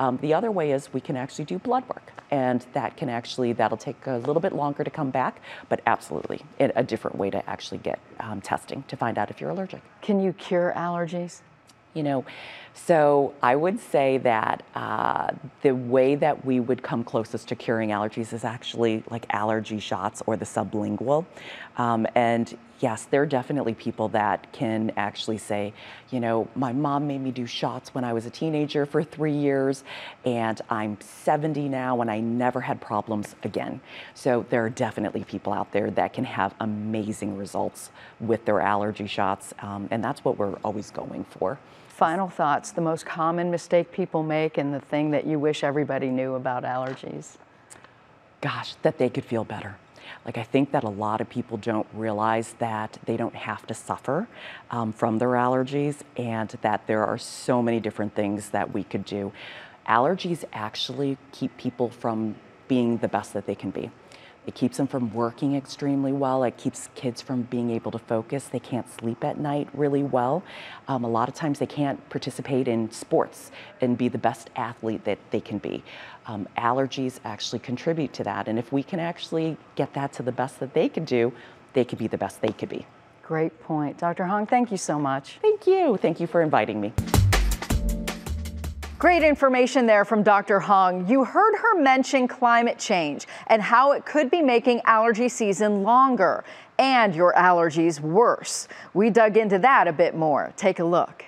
Um, 0.00 0.18
the 0.20 0.34
other 0.34 0.50
way 0.50 0.72
is 0.72 0.92
we 0.92 1.00
can 1.00 1.16
actually 1.16 1.44
do 1.44 1.60
blood 1.60 1.84
work, 1.88 2.12
and 2.32 2.66
that 2.72 2.96
can 2.96 3.08
actually, 3.08 3.52
that'll 3.52 3.78
take 3.78 4.08
a 4.08 4.18
little 4.18 4.40
bit 4.40 4.52
longer 4.52 4.82
to 4.82 4.90
come 4.90 5.10
back, 5.10 5.40
but 5.68 5.80
absolutely 5.86 6.42
a 6.58 6.82
different 6.82 7.16
way 7.16 7.30
to 7.30 7.48
actually 7.48 7.78
get 7.78 8.00
um, 8.18 8.40
testing 8.40 8.82
to 8.88 8.96
find 8.96 9.18
out 9.18 9.30
if 9.30 9.40
you're 9.40 9.50
allergic. 9.50 9.82
Can 10.02 10.20
you 10.20 10.32
cure 10.32 10.72
allergies? 10.76 11.42
You 11.94 12.02
know, 12.02 12.24
so 12.74 13.32
I 13.40 13.54
would 13.54 13.78
say 13.78 14.18
that 14.18 14.64
uh, 14.74 15.30
the 15.62 15.74
way 15.74 16.16
that 16.16 16.44
we 16.44 16.58
would 16.58 16.82
come 16.82 17.04
closest 17.04 17.48
to 17.48 17.54
curing 17.54 17.90
allergies 17.90 18.32
is 18.32 18.44
actually 18.44 19.04
like 19.10 19.26
allergy 19.30 19.78
shots 19.78 20.22
or 20.26 20.36
the 20.36 20.44
sublingual. 20.44 21.24
Um, 21.78 22.04
and 22.16 22.56
yes, 22.80 23.06
there 23.10 23.22
are 23.22 23.26
definitely 23.26 23.74
people 23.74 24.08
that 24.08 24.52
can 24.52 24.92
actually 24.96 25.38
say, 25.38 25.72
you 26.10 26.18
know, 26.18 26.48
my 26.56 26.72
mom 26.72 27.06
made 27.06 27.22
me 27.22 27.30
do 27.30 27.46
shots 27.46 27.94
when 27.94 28.02
I 28.02 28.12
was 28.12 28.26
a 28.26 28.30
teenager 28.30 28.86
for 28.86 29.04
three 29.04 29.32
years, 29.32 29.84
and 30.24 30.60
I'm 30.68 30.98
70 31.00 31.68
now 31.68 32.00
and 32.00 32.10
I 32.10 32.18
never 32.18 32.60
had 32.60 32.80
problems 32.80 33.36
again. 33.44 33.80
So 34.14 34.44
there 34.50 34.64
are 34.64 34.70
definitely 34.70 35.22
people 35.22 35.52
out 35.52 35.70
there 35.70 35.92
that 35.92 36.12
can 36.12 36.24
have 36.24 36.54
amazing 36.58 37.36
results 37.36 37.90
with 38.18 38.44
their 38.46 38.60
allergy 38.60 39.06
shots, 39.06 39.54
um, 39.60 39.86
and 39.92 40.02
that's 40.02 40.24
what 40.24 40.38
we're 40.38 40.56
always 40.64 40.90
going 40.90 41.24
for. 41.24 41.58
Final 41.94 42.28
thoughts 42.28 42.72
the 42.72 42.80
most 42.80 43.06
common 43.06 43.50
mistake 43.50 43.92
people 43.92 44.22
make, 44.22 44.58
and 44.58 44.74
the 44.74 44.80
thing 44.80 45.10
that 45.12 45.26
you 45.26 45.38
wish 45.38 45.62
everybody 45.62 46.08
knew 46.08 46.34
about 46.34 46.64
allergies? 46.64 47.36
Gosh, 48.40 48.74
that 48.82 48.98
they 48.98 49.08
could 49.08 49.24
feel 49.24 49.44
better 49.44 49.76
like, 50.24 50.38
I 50.38 50.42
think 50.42 50.72
that 50.72 50.84
a 50.84 50.88
lot 50.88 51.20
of 51.20 51.28
people 51.28 51.58
don't 51.58 51.86
realize 51.92 52.54
that 52.58 52.98
they 53.04 53.16
don't 53.16 53.34
have 53.34 53.66
to 53.66 53.74
suffer 53.74 54.26
um, 54.70 54.92
from 54.92 55.18
their 55.18 55.30
allergies 55.30 55.96
and 56.16 56.48
that 56.62 56.86
there 56.86 57.04
are 57.04 57.18
so 57.18 57.62
many 57.62 57.78
different 57.80 58.14
things 58.14 58.50
that 58.50 58.72
we 58.72 58.84
could 58.84 59.04
do. 59.04 59.32
Allergies 59.86 60.44
actually 60.52 61.18
keep 61.32 61.54
people 61.58 61.90
from 61.90 62.36
being 62.68 62.96
the 62.98 63.08
best 63.08 63.34
that 63.34 63.46
they 63.46 63.54
can 63.54 63.70
be. 63.70 63.90
It 64.46 64.54
keeps 64.54 64.76
them 64.76 64.86
from 64.86 65.12
working 65.12 65.56
extremely 65.56 66.12
well. 66.12 66.44
It 66.44 66.56
keeps 66.56 66.88
kids 66.94 67.22
from 67.22 67.42
being 67.42 67.70
able 67.70 67.90
to 67.92 67.98
focus. 67.98 68.44
They 68.44 68.58
can't 68.58 68.88
sleep 68.90 69.24
at 69.24 69.38
night 69.38 69.68
really 69.72 70.02
well. 70.02 70.42
Um, 70.86 71.04
a 71.04 71.08
lot 71.08 71.28
of 71.28 71.34
times 71.34 71.58
they 71.58 71.66
can't 71.66 72.06
participate 72.10 72.68
in 72.68 72.90
sports 72.90 73.50
and 73.80 73.96
be 73.96 74.08
the 74.08 74.18
best 74.18 74.50
athlete 74.56 75.04
that 75.04 75.18
they 75.30 75.40
can 75.40 75.58
be. 75.58 75.82
Um, 76.26 76.46
allergies 76.58 77.20
actually 77.24 77.60
contribute 77.60 78.12
to 78.14 78.24
that. 78.24 78.48
And 78.48 78.58
if 78.58 78.72
we 78.72 78.82
can 78.82 79.00
actually 79.00 79.56
get 79.76 79.94
that 79.94 80.12
to 80.14 80.22
the 80.22 80.32
best 80.32 80.60
that 80.60 80.74
they 80.74 80.88
could 80.88 81.06
do, 81.06 81.32
they 81.72 81.84
could 81.84 81.98
be 81.98 82.06
the 82.06 82.18
best 82.18 82.40
they 82.40 82.52
could 82.52 82.68
be. 82.68 82.86
Great 83.22 83.58
point. 83.62 83.96
Dr. 83.96 84.24
Hong, 84.26 84.46
thank 84.46 84.70
you 84.70 84.76
so 84.76 84.98
much. 84.98 85.38
Thank 85.40 85.66
you. 85.66 85.96
Thank 85.96 86.20
you 86.20 86.26
for 86.26 86.42
inviting 86.42 86.80
me. 86.80 86.92
Great 89.04 89.22
information 89.22 89.84
there 89.84 90.06
from 90.06 90.22
Dr. 90.22 90.60
Hong. 90.60 91.06
You 91.06 91.24
heard 91.24 91.54
her 91.56 91.78
mention 91.78 92.26
climate 92.26 92.78
change 92.78 93.26
and 93.48 93.60
how 93.60 93.92
it 93.92 94.06
could 94.06 94.30
be 94.30 94.40
making 94.40 94.80
allergy 94.86 95.28
season 95.28 95.82
longer 95.82 96.42
and 96.78 97.14
your 97.14 97.34
allergies 97.34 98.00
worse. 98.00 98.66
We 98.94 99.10
dug 99.10 99.36
into 99.36 99.58
that 99.58 99.88
a 99.88 99.92
bit 99.92 100.16
more. 100.16 100.54
Take 100.56 100.78
a 100.78 100.84
look. 100.84 101.26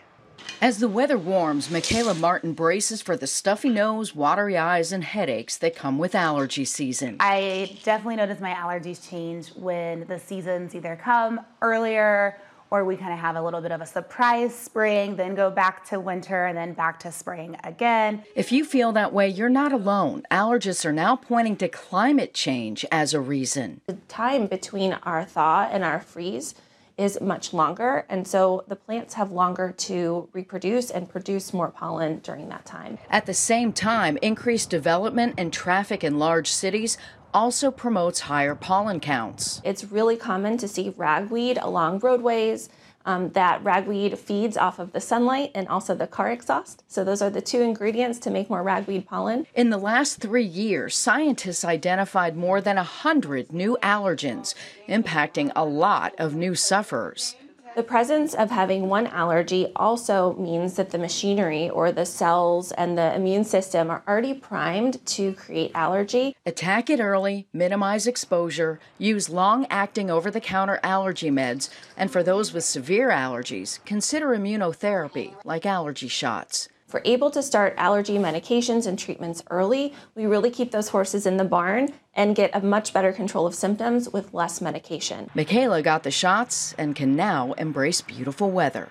As 0.62 0.78
the 0.78 0.88
weather 0.88 1.18
warms, 1.18 1.70
Michaela 1.70 2.14
Martin 2.14 2.54
braces 2.54 3.02
for 3.02 3.14
the 3.14 3.26
stuffy 3.26 3.68
nose, 3.68 4.14
watery 4.14 4.56
eyes, 4.56 4.90
and 4.90 5.04
headaches 5.04 5.58
that 5.58 5.76
come 5.76 5.98
with 5.98 6.14
allergy 6.14 6.64
season. 6.64 7.18
I 7.20 7.76
definitely 7.84 8.16
notice 8.16 8.40
my 8.40 8.54
allergies 8.54 9.06
change 9.06 9.48
when 9.48 10.06
the 10.06 10.18
seasons 10.18 10.74
either 10.74 10.96
come 10.96 11.42
earlier 11.60 12.40
or 12.70 12.84
we 12.84 12.96
kind 12.96 13.12
of 13.12 13.18
have 13.18 13.36
a 13.36 13.42
little 13.42 13.60
bit 13.60 13.72
of 13.72 13.80
a 13.80 13.86
surprise 13.86 14.54
spring, 14.54 15.16
then 15.16 15.34
go 15.34 15.50
back 15.50 15.84
to 15.88 16.00
winter 16.00 16.46
and 16.46 16.56
then 16.56 16.72
back 16.72 16.98
to 17.00 17.12
spring 17.12 17.56
again. 17.64 18.22
If 18.34 18.52
you 18.52 18.64
feel 18.64 18.92
that 18.92 19.12
way, 19.12 19.28
you're 19.28 19.48
not 19.48 19.72
alone. 19.72 20.24
Allergists 20.30 20.84
are 20.84 20.92
now 20.92 21.16
pointing 21.16 21.56
to 21.56 21.68
climate 21.68 22.34
change 22.34 22.84
as 22.90 23.14
a 23.14 23.20
reason. 23.20 23.80
The 23.86 23.94
time 24.08 24.46
between 24.46 24.94
our 25.04 25.24
thaw 25.24 25.68
and 25.70 25.84
our 25.84 26.00
freeze 26.00 26.54
is 26.96 27.20
much 27.20 27.52
longer, 27.52 28.06
and 28.08 28.26
so 28.26 28.64
the 28.68 28.76
plants 28.76 29.14
have 29.14 29.30
longer 29.30 29.70
to 29.70 30.28
reproduce 30.32 30.90
and 30.90 31.08
produce 31.08 31.52
more 31.52 31.68
pollen 31.68 32.20
during 32.20 32.48
that 32.48 32.64
time. 32.64 32.98
At 33.10 33.26
the 33.26 33.34
same 33.34 33.72
time, 33.72 34.16
increased 34.22 34.70
development 34.70 35.34
and 35.36 35.52
traffic 35.52 36.02
in 36.02 36.18
large 36.18 36.50
cities 36.50 36.96
also 37.36 37.70
promotes 37.70 38.20
higher 38.20 38.54
pollen 38.54 38.98
counts. 38.98 39.60
It's 39.62 39.84
really 39.84 40.16
common 40.16 40.56
to 40.56 40.66
see 40.66 40.94
ragweed 40.96 41.58
along 41.58 41.98
roadways. 41.98 42.70
Um, 43.04 43.30
that 43.32 43.62
ragweed 43.62 44.18
feeds 44.18 44.56
off 44.56 44.80
of 44.80 44.92
the 44.92 45.00
sunlight 45.00 45.52
and 45.54 45.68
also 45.68 45.94
the 45.94 46.08
car 46.08 46.32
exhaust. 46.32 46.82
So, 46.88 47.04
those 47.04 47.22
are 47.22 47.30
the 47.30 47.42
two 47.42 47.60
ingredients 47.60 48.18
to 48.20 48.30
make 48.30 48.50
more 48.50 48.64
ragweed 48.64 49.06
pollen. 49.06 49.46
In 49.54 49.70
the 49.70 49.78
last 49.78 50.18
three 50.18 50.44
years, 50.44 50.96
scientists 50.96 51.64
identified 51.64 52.36
more 52.36 52.60
than 52.60 52.76
100 52.76 53.52
new 53.52 53.78
allergens, 53.80 54.56
impacting 54.88 55.52
a 55.54 55.64
lot 55.64 56.14
of 56.18 56.34
new 56.34 56.56
sufferers. 56.56 57.36
The 57.76 57.82
presence 57.82 58.32
of 58.32 58.50
having 58.50 58.88
one 58.88 59.06
allergy 59.06 59.70
also 59.76 60.32
means 60.38 60.76
that 60.76 60.92
the 60.92 60.98
machinery 60.98 61.68
or 61.68 61.92
the 61.92 62.06
cells 62.06 62.72
and 62.72 62.96
the 62.96 63.14
immune 63.14 63.44
system 63.44 63.90
are 63.90 64.02
already 64.08 64.32
primed 64.32 65.04
to 65.04 65.34
create 65.34 65.72
allergy. 65.74 66.34
Attack 66.46 66.88
it 66.88 67.00
early, 67.00 67.48
minimize 67.52 68.06
exposure, 68.06 68.80
use 68.96 69.28
long 69.28 69.66
acting 69.68 70.10
over 70.10 70.30
the 70.30 70.40
counter 70.40 70.80
allergy 70.82 71.30
meds, 71.30 71.68
and 71.98 72.10
for 72.10 72.22
those 72.22 72.54
with 72.54 72.64
severe 72.64 73.10
allergies, 73.10 73.84
consider 73.84 74.28
immunotherapy 74.28 75.34
like 75.44 75.66
allergy 75.66 76.08
shots. 76.08 76.70
If 76.86 76.94
we're 76.94 77.00
able 77.04 77.32
to 77.32 77.42
start 77.42 77.74
allergy 77.78 78.16
medications 78.16 78.86
and 78.86 78.96
treatments 78.96 79.42
early, 79.50 79.92
we 80.14 80.24
really 80.26 80.50
keep 80.50 80.70
those 80.70 80.90
horses 80.90 81.26
in 81.26 81.36
the 81.36 81.44
barn 81.44 81.88
and 82.14 82.36
get 82.36 82.52
a 82.54 82.60
much 82.60 82.92
better 82.92 83.12
control 83.12 83.44
of 83.44 83.56
symptoms 83.56 84.08
with 84.08 84.32
less 84.32 84.60
medication. 84.60 85.28
Michaela 85.34 85.82
got 85.82 86.04
the 86.04 86.12
shots 86.12 86.76
and 86.78 86.94
can 86.94 87.16
now 87.16 87.54
embrace 87.54 88.02
beautiful 88.02 88.52
weather. 88.52 88.88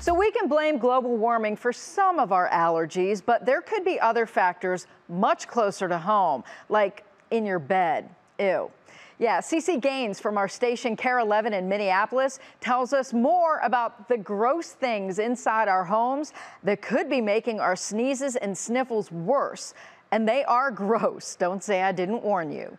So 0.00 0.12
we 0.12 0.30
can 0.32 0.48
blame 0.48 0.76
global 0.76 1.16
warming 1.16 1.56
for 1.56 1.72
some 1.72 2.18
of 2.18 2.30
our 2.30 2.50
allergies, 2.50 3.22
but 3.24 3.46
there 3.46 3.62
could 3.62 3.86
be 3.86 3.98
other 3.98 4.26
factors 4.26 4.86
much 5.08 5.48
closer 5.48 5.88
to 5.88 5.96
home, 5.96 6.44
like 6.68 7.04
in 7.30 7.46
your 7.46 7.58
bed. 7.58 8.10
Ew. 8.38 8.70
Yeah, 9.18 9.40
CC 9.40 9.80
Gaines 9.80 10.18
from 10.18 10.36
our 10.36 10.48
station 10.48 10.96
KARE 10.96 11.20
11 11.20 11.54
in 11.54 11.68
Minneapolis 11.68 12.40
tells 12.60 12.92
us 12.92 13.12
more 13.12 13.60
about 13.62 14.08
the 14.08 14.18
gross 14.18 14.70
things 14.70 15.20
inside 15.20 15.68
our 15.68 15.84
homes 15.84 16.32
that 16.64 16.82
could 16.82 17.08
be 17.08 17.20
making 17.20 17.60
our 17.60 17.76
sneezes 17.76 18.34
and 18.34 18.58
sniffles 18.58 19.12
worse. 19.12 19.72
And 20.10 20.28
they 20.28 20.44
are 20.44 20.70
gross. 20.70 21.36
Don't 21.36 21.62
say 21.62 21.82
I 21.82 21.92
didn't 21.92 22.22
warn 22.24 22.50
you. 22.50 22.76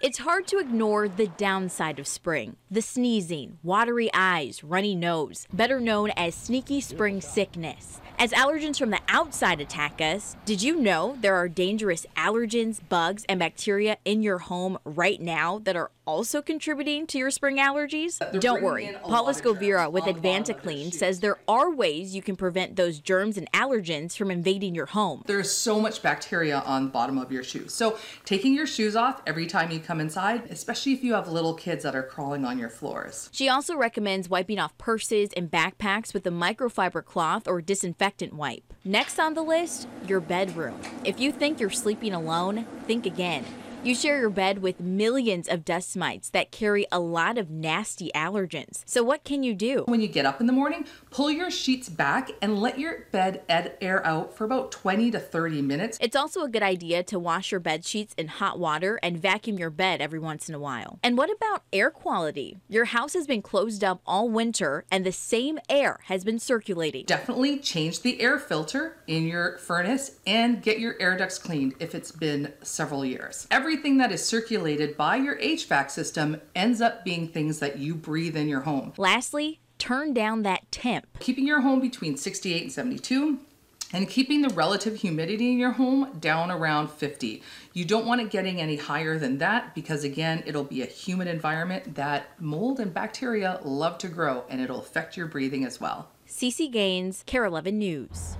It's 0.00 0.18
hard 0.18 0.46
to 0.48 0.58
ignore 0.58 1.08
the 1.08 1.26
downside 1.26 1.98
of 1.98 2.06
spring 2.06 2.54
the 2.70 2.82
sneezing, 2.82 3.58
watery 3.64 4.08
eyes, 4.14 4.62
runny 4.62 4.94
nose, 4.94 5.48
better 5.52 5.80
known 5.80 6.12
as 6.16 6.36
sneaky 6.36 6.80
spring 6.80 7.20
sickness. 7.20 8.00
As 8.20 8.32
allergens 8.32 8.76
from 8.76 8.90
the 8.90 8.98
outside 9.08 9.60
attack 9.60 10.00
us, 10.00 10.36
did 10.44 10.60
you 10.60 10.74
know 10.74 11.16
there 11.20 11.36
are 11.36 11.48
dangerous 11.48 12.04
allergens, 12.16 12.80
bugs, 12.88 13.24
and 13.28 13.38
bacteria 13.38 13.96
in 14.04 14.24
your 14.24 14.38
home 14.38 14.76
right 14.84 15.20
now 15.20 15.60
that 15.60 15.76
are 15.76 15.92
also 16.04 16.42
contributing 16.42 17.06
to 17.06 17.18
your 17.18 17.30
spring 17.30 17.58
allergies? 17.58 18.18
They're 18.18 18.40
Don't 18.40 18.60
worry. 18.60 18.92
Paula 19.04 19.34
Scovira 19.34 19.92
with 19.92 20.02
Advantaclean 20.02 20.92
says 20.92 21.20
there 21.20 21.38
are 21.46 21.70
ways 21.70 22.12
you 22.12 22.20
can 22.22 22.34
prevent 22.34 22.74
those 22.74 22.98
germs 22.98 23.38
and 23.38 23.48
allergens 23.52 24.16
from 24.16 24.32
invading 24.32 24.74
your 24.74 24.86
home. 24.86 25.22
There's 25.26 25.52
so 25.52 25.78
much 25.78 26.02
bacteria 26.02 26.58
on 26.66 26.86
the 26.86 26.90
bottom 26.90 27.18
of 27.18 27.30
your 27.30 27.44
shoes. 27.44 27.72
So 27.72 27.98
taking 28.24 28.52
your 28.52 28.66
shoes 28.66 28.96
off 28.96 29.22
every 29.28 29.46
time 29.46 29.70
you 29.70 29.78
come 29.78 30.00
inside, 30.00 30.50
especially 30.50 30.92
if 30.92 31.04
you 31.04 31.14
have 31.14 31.28
little 31.28 31.54
kids 31.54 31.84
that 31.84 31.94
are 31.94 32.02
crawling 32.02 32.44
on 32.44 32.58
your 32.58 32.70
floors. 32.70 33.30
She 33.32 33.48
also 33.48 33.76
recommends 33.76 34.28
wiping 34.28 34.58
off 34.58 34.76
purses 34.76 35.30
and 35.36 35.48
backpacks 35.48 36.12
with 36.12 36.26
a 36.26 36.30
microfiber 36.30 37.04
cloth 37.04 37.46
or 37.46 37.62
disinfectant 37.62 38.07
wipe. 38.36 38.72
Next 38.84 39.18
on 39.18 39.34
the 39.34 39.42
list, 39.42 39.86
your 40.06 40.20
bedroom. 40.20 40.80
If 41.04 41.20
you 41.20 41.30
think 41.30 41.60
you're 41.60 41.70
sleeping 41.70 42.12
alone, 42.12 42.66
think 42.86 43.06
again. 43.06 43.44
You 43.84 43.94
share 43.94 44.18
your 44.18 44.28
bed 44.28 44.58
with 44.58 44.80
millions 44.80 45.48
of 45.48 45.64
dust 45.64 45.96
mites 45.96 46.30
that 46.30 46.50
carry 46.50 46.84
a 46.90 46.98
lot 46.98 47.38
of 47.38 47.48
nasty 47.48 48.10
allergens. 48.12 48.82
So, 48.84 49.04
what 49.04 49.22
can 49.22 49.44
you 49.44 49.54
do? 49.54 49.84
When 49.86 50.00
you 50.00 50.08
get 50.08 50.26
up 50.26 50.40
in 50.40 50.48
the 50.48 50.52
morning, 50.52 50.84
pull 51.10 51.30
your 51.30 51.48
sheets 51.48 51.88
back 51.88 52.32
and 52.42 52.58
let 52.58 52.80
your 52.80 53.06
bed 53.12 53.42
air 53.48 54.04
out 54.04 54.36
for 54.36 54.44
about 54.44 54.72
20 54.72 55.12
to 55.12 55.20
30 55.20 55.62
minutes. 55.62 55.96
It's 56.00 56.16
also 56.16 56.42
a 56.42 56.48
good 56.48 56.62
idea 56.62 57.04
to 57.04 57.20
wash 57.20 57.52
your 57.52 57.60
bed 57.60 57.84
sheets 57.84 58.14
in 58.18 58.26
hot 58.26 58.58
water 58.58 58.98
and 59.00 59.16
vacuum 59.16 59.58
your 59.58 59.70
bed 59.70 60.00
every 60.00 60.18
once 60.18 60.48
in 60.48 60.56
a 60.56 60.58
while. 60.58 60.98
And 61.04 61.16
what 61.16 61.30
about 61.30 61.62
air 61.72 61.90
quality? 61.90 62.58
Your 62.68 62.86
house 62.86 63.14
has 63.14 63.28
been 63.28 63.42
closed 63.42 63.84
up 63.84 64.00
all 64.04 64.28
winter 64.28 64.84
and 64.90 65.06
the 65.06 65.12
same 65.12 65.60
air 65.68 66.00
has 66.06 66.24
been 66.24 66.40
circulating. 66.40 67.04
Definitely 67.06 67.58
change 67.60 68.02
the 68.02 68.20
air 68.20 68.40
filter 68.40 68.96
in 69.06 69.26
your 69.26 69.56
furnace 69.58 70.18
and 70.26 70.60
get 70.62 70.80
your 70.80 70.96
air 71.00 71.16
ducts 71.16 71.38
cleaned 71.38 71.74
if 71.78 71.94
it's 71.94 72.10
been 72.10 72.52
several 72.62 73.04
years. 73.04 73.46
Every 73.50 73.67
everything 73.68 73.98
that 73.98 74.10
is 74.10 74.24
circulated 74.24 74.96
by 74.96 75.14
your 75.14 75.36
HVAC 75.36 75.90
system 75.90 76.40
ends 76.54 76.80
up 76.80 77.04
being 77.04 77.28
things 77.28 77.58
that 77.58 77.76
you 77.76 77.94
breathe 77.94 78.34
in 78.34 78.48
your 78.48 78.62
home. 78.62 78.94
Lastly, 78.96 79.60
turn 79.76 80.14
down 80.14 80.42
that 80.42 80.72
temp. 80.72 81.06
Keeping 81.18 81.46
your 81.46 81.60
home 81.60 81.78
between 81.78 82.16
68 82.16 82.62
and 82.62 82.72
72 82.72 83.38
and 83.92 84.08
keeping 84.08 84.40
the 84.40 84.48
relative 84.54 84.96
humidity 84.96 85.52
in 85.52 85.58
your 85.58 85.72
home 85.72 86.16
down 86.18 86.50
around 86.50 86.88
50. 86.88 87.42
You 87.74 87.84
don't 87.84 88.06
want 88.06 88.22
it 88.22 88.30
getting 88.30 88.58
any 88.58 88.76
higher 88.76 89.18
than 89.18 89.36
that 89.36 89.74
because 89.74 90.02
again, 90.02 90.42
it'll 90.46 90.64
be 90.64 90.80
a 90.80 90.86
humid 90.86 91.28
environment 91.28 91.94
that 91.96 92.40
mold 92.40 92.80
and 92.80 92.94
bacteria 92.94 93.60
love 93.62 93.98
to 93.98 94.08
grow 94.08 94.44
and 94.48 94.62
it'll 94.62 94.80
affect 94.80 95.14
your 95.14 95.26
breathing 95.26 95.66
as 95.66 95.78
well. 95.78 96.08
Cece 96.26 96.72
Gaines, 96.72 97.22
KARE 97.26 97.44
11 97.44 97.78
News. 97.78 98.38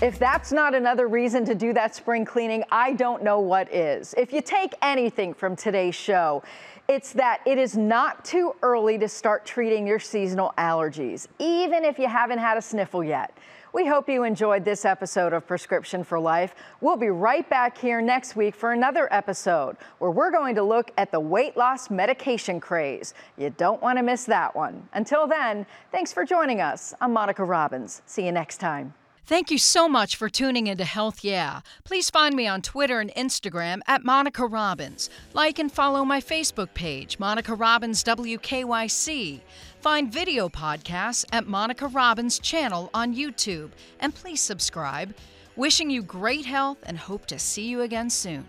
If 0.00 0.20
that's 0.20 0.52
not 0.52 0.76
another 0.76 1.08
reason 1.08 1.44
to 1.46 1.56
do 1.56 1.72
that 1.72 1.92
spring 1.92 2.24
cleaning, 2.24 2.62
I 2.70 2.92
don't 2.92 3.24
know 3.24 3.40
what 3.40 3.74
is. 3.74 4.14
If 4.16 4.32
you 4.32 4.40
take 4.40 4.72
anything 4.80 5.34
from 5.34 5.56
today's 5.56 5.96
show, 5.96 6.44
it's 6.86 7.12
that 7.14 7.40
it 7.44 7.58
is 7.58 7.76
not 7.76 8.24
too 8.24 8.54
early 8.62 8.96
to 8.98 9.08
start 9.08 9.44
treating 9.44 9.88
your 9.88 9.98
seasonal 9.98 10.54
allergies, 10.56 11.26
even 11.40 11.84
if 11.84 11.98
you 11.98 12.06
haven't 12.06 12.38
had 12.38 12.56
a 12.56 12.62
sniffle 12.62 13.02
yet. 13.02 13.36
We 13.72 13.86
hope 13.86 14.08
you 14.08 14.22
enjoyed 14.22 14.64
this 14.64 14.84
episode 14.84 15.32
of 15.32 15.48
Prescription 15.48 16.04
for 16.04 16.20
Life. 16.20 16.54
We'll 16.80 16.96
be 16.96 17.10
right 17.10 17.48
back 17.50 17.76
here 17.76 18.00
next 18.00 18.36
week 18.36 18.54
for 18.54 18.70
another 18.70 19.12
episode 19.12 19.76
where 19.98 20.12
we're 20.12 20.30
going 20.30 20.54
to 20.54 20.62
look 20.62 20.92
at 20.96 21.10
the 21.10 21.18
weight 21.18 21.56
loss 21.56 21.90
medication 21.90 22.60
craze. 22.60 23.14
You 23.36 23.50
don't 23.50 23.82
want 23.82 23.98
to 23.98 24.04
miss 24.04 24.24
that 24.26 24.54
one. 24.54 24.88
Until 24.92 25.26
then, 25.26 25.66
thanks 25.90 26.12
for 26.12 26.24
joining 26.24 26.60
us. 26.60 26.94
I'm 27.00 27.12
Monica 27.12 27.42
Robbins. 27.42 28.00
See 28.06 28.24
you 28.24 28.32
next 28.32 28.58
time. 28.58 28.94
Thank 29.28 29.50
you 29.50 29.58
so 29.58 29.90
much 29.90 30.16
for 30.16 30.30
tuning 30.30 30.68
into 30.68 30.86
Health 30.86 31.22
Yeah. 31.22 31.60
Please 31.84 32.08
find 32.08 32.34
me 32.34 32.46
on 32.46 32.62
Twitter 32.62 32.98
and 32.98 33.14
Instagram 33.14 33.80
at 33.86 34.02
Monica 34.02 34.46
Robbins. 34.46 35.10
Like 35.34 35.58
and 35.58 35.70
follow 35.70 36.02
my 36.02 36.18
Facebook 36.18 36.72
page, 36.72 37.18
Monica 37.18 37.54
Robbins 37.54 38.02
WKYC. 38.02 39.42
Find 39.82 40.10
video 40.10 40.48
podcasts 40.48 41.26
at 41.30 41.46
Monica 41.46 41.88
Robbins' 41.88 42.38
channel 42.38 42.88
on 42.94 43.14
YouTube. 43.14 43.72
And 44.00 44.14
please 44.14 44.40
subscribe. 44.40 45.14
Wishing 45.56 45.90
you 45.90 46.02
great 46.02 46.46
health 46.46 46.78
and 46.84 46.96
hope 46.96 47.26
to 47.26 47.38
see 47.38 47.66
you 47.68 47.82
again 47.82 48.08
soon. 48.08 48.46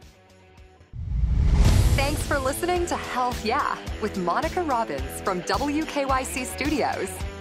Thanks 1.98 2.22
for 2.24 2.40
listening 2.40 2.86
to 2.86 2.96
Health 2.96 3.44
Yeah 3.44 3.78
with 4.02 4.18
Monica 4.18 4.62
Robbins 4.62 5.20
from 5.26 5.42
WKYC 5.42 6.46
Studios. 6.46 7.10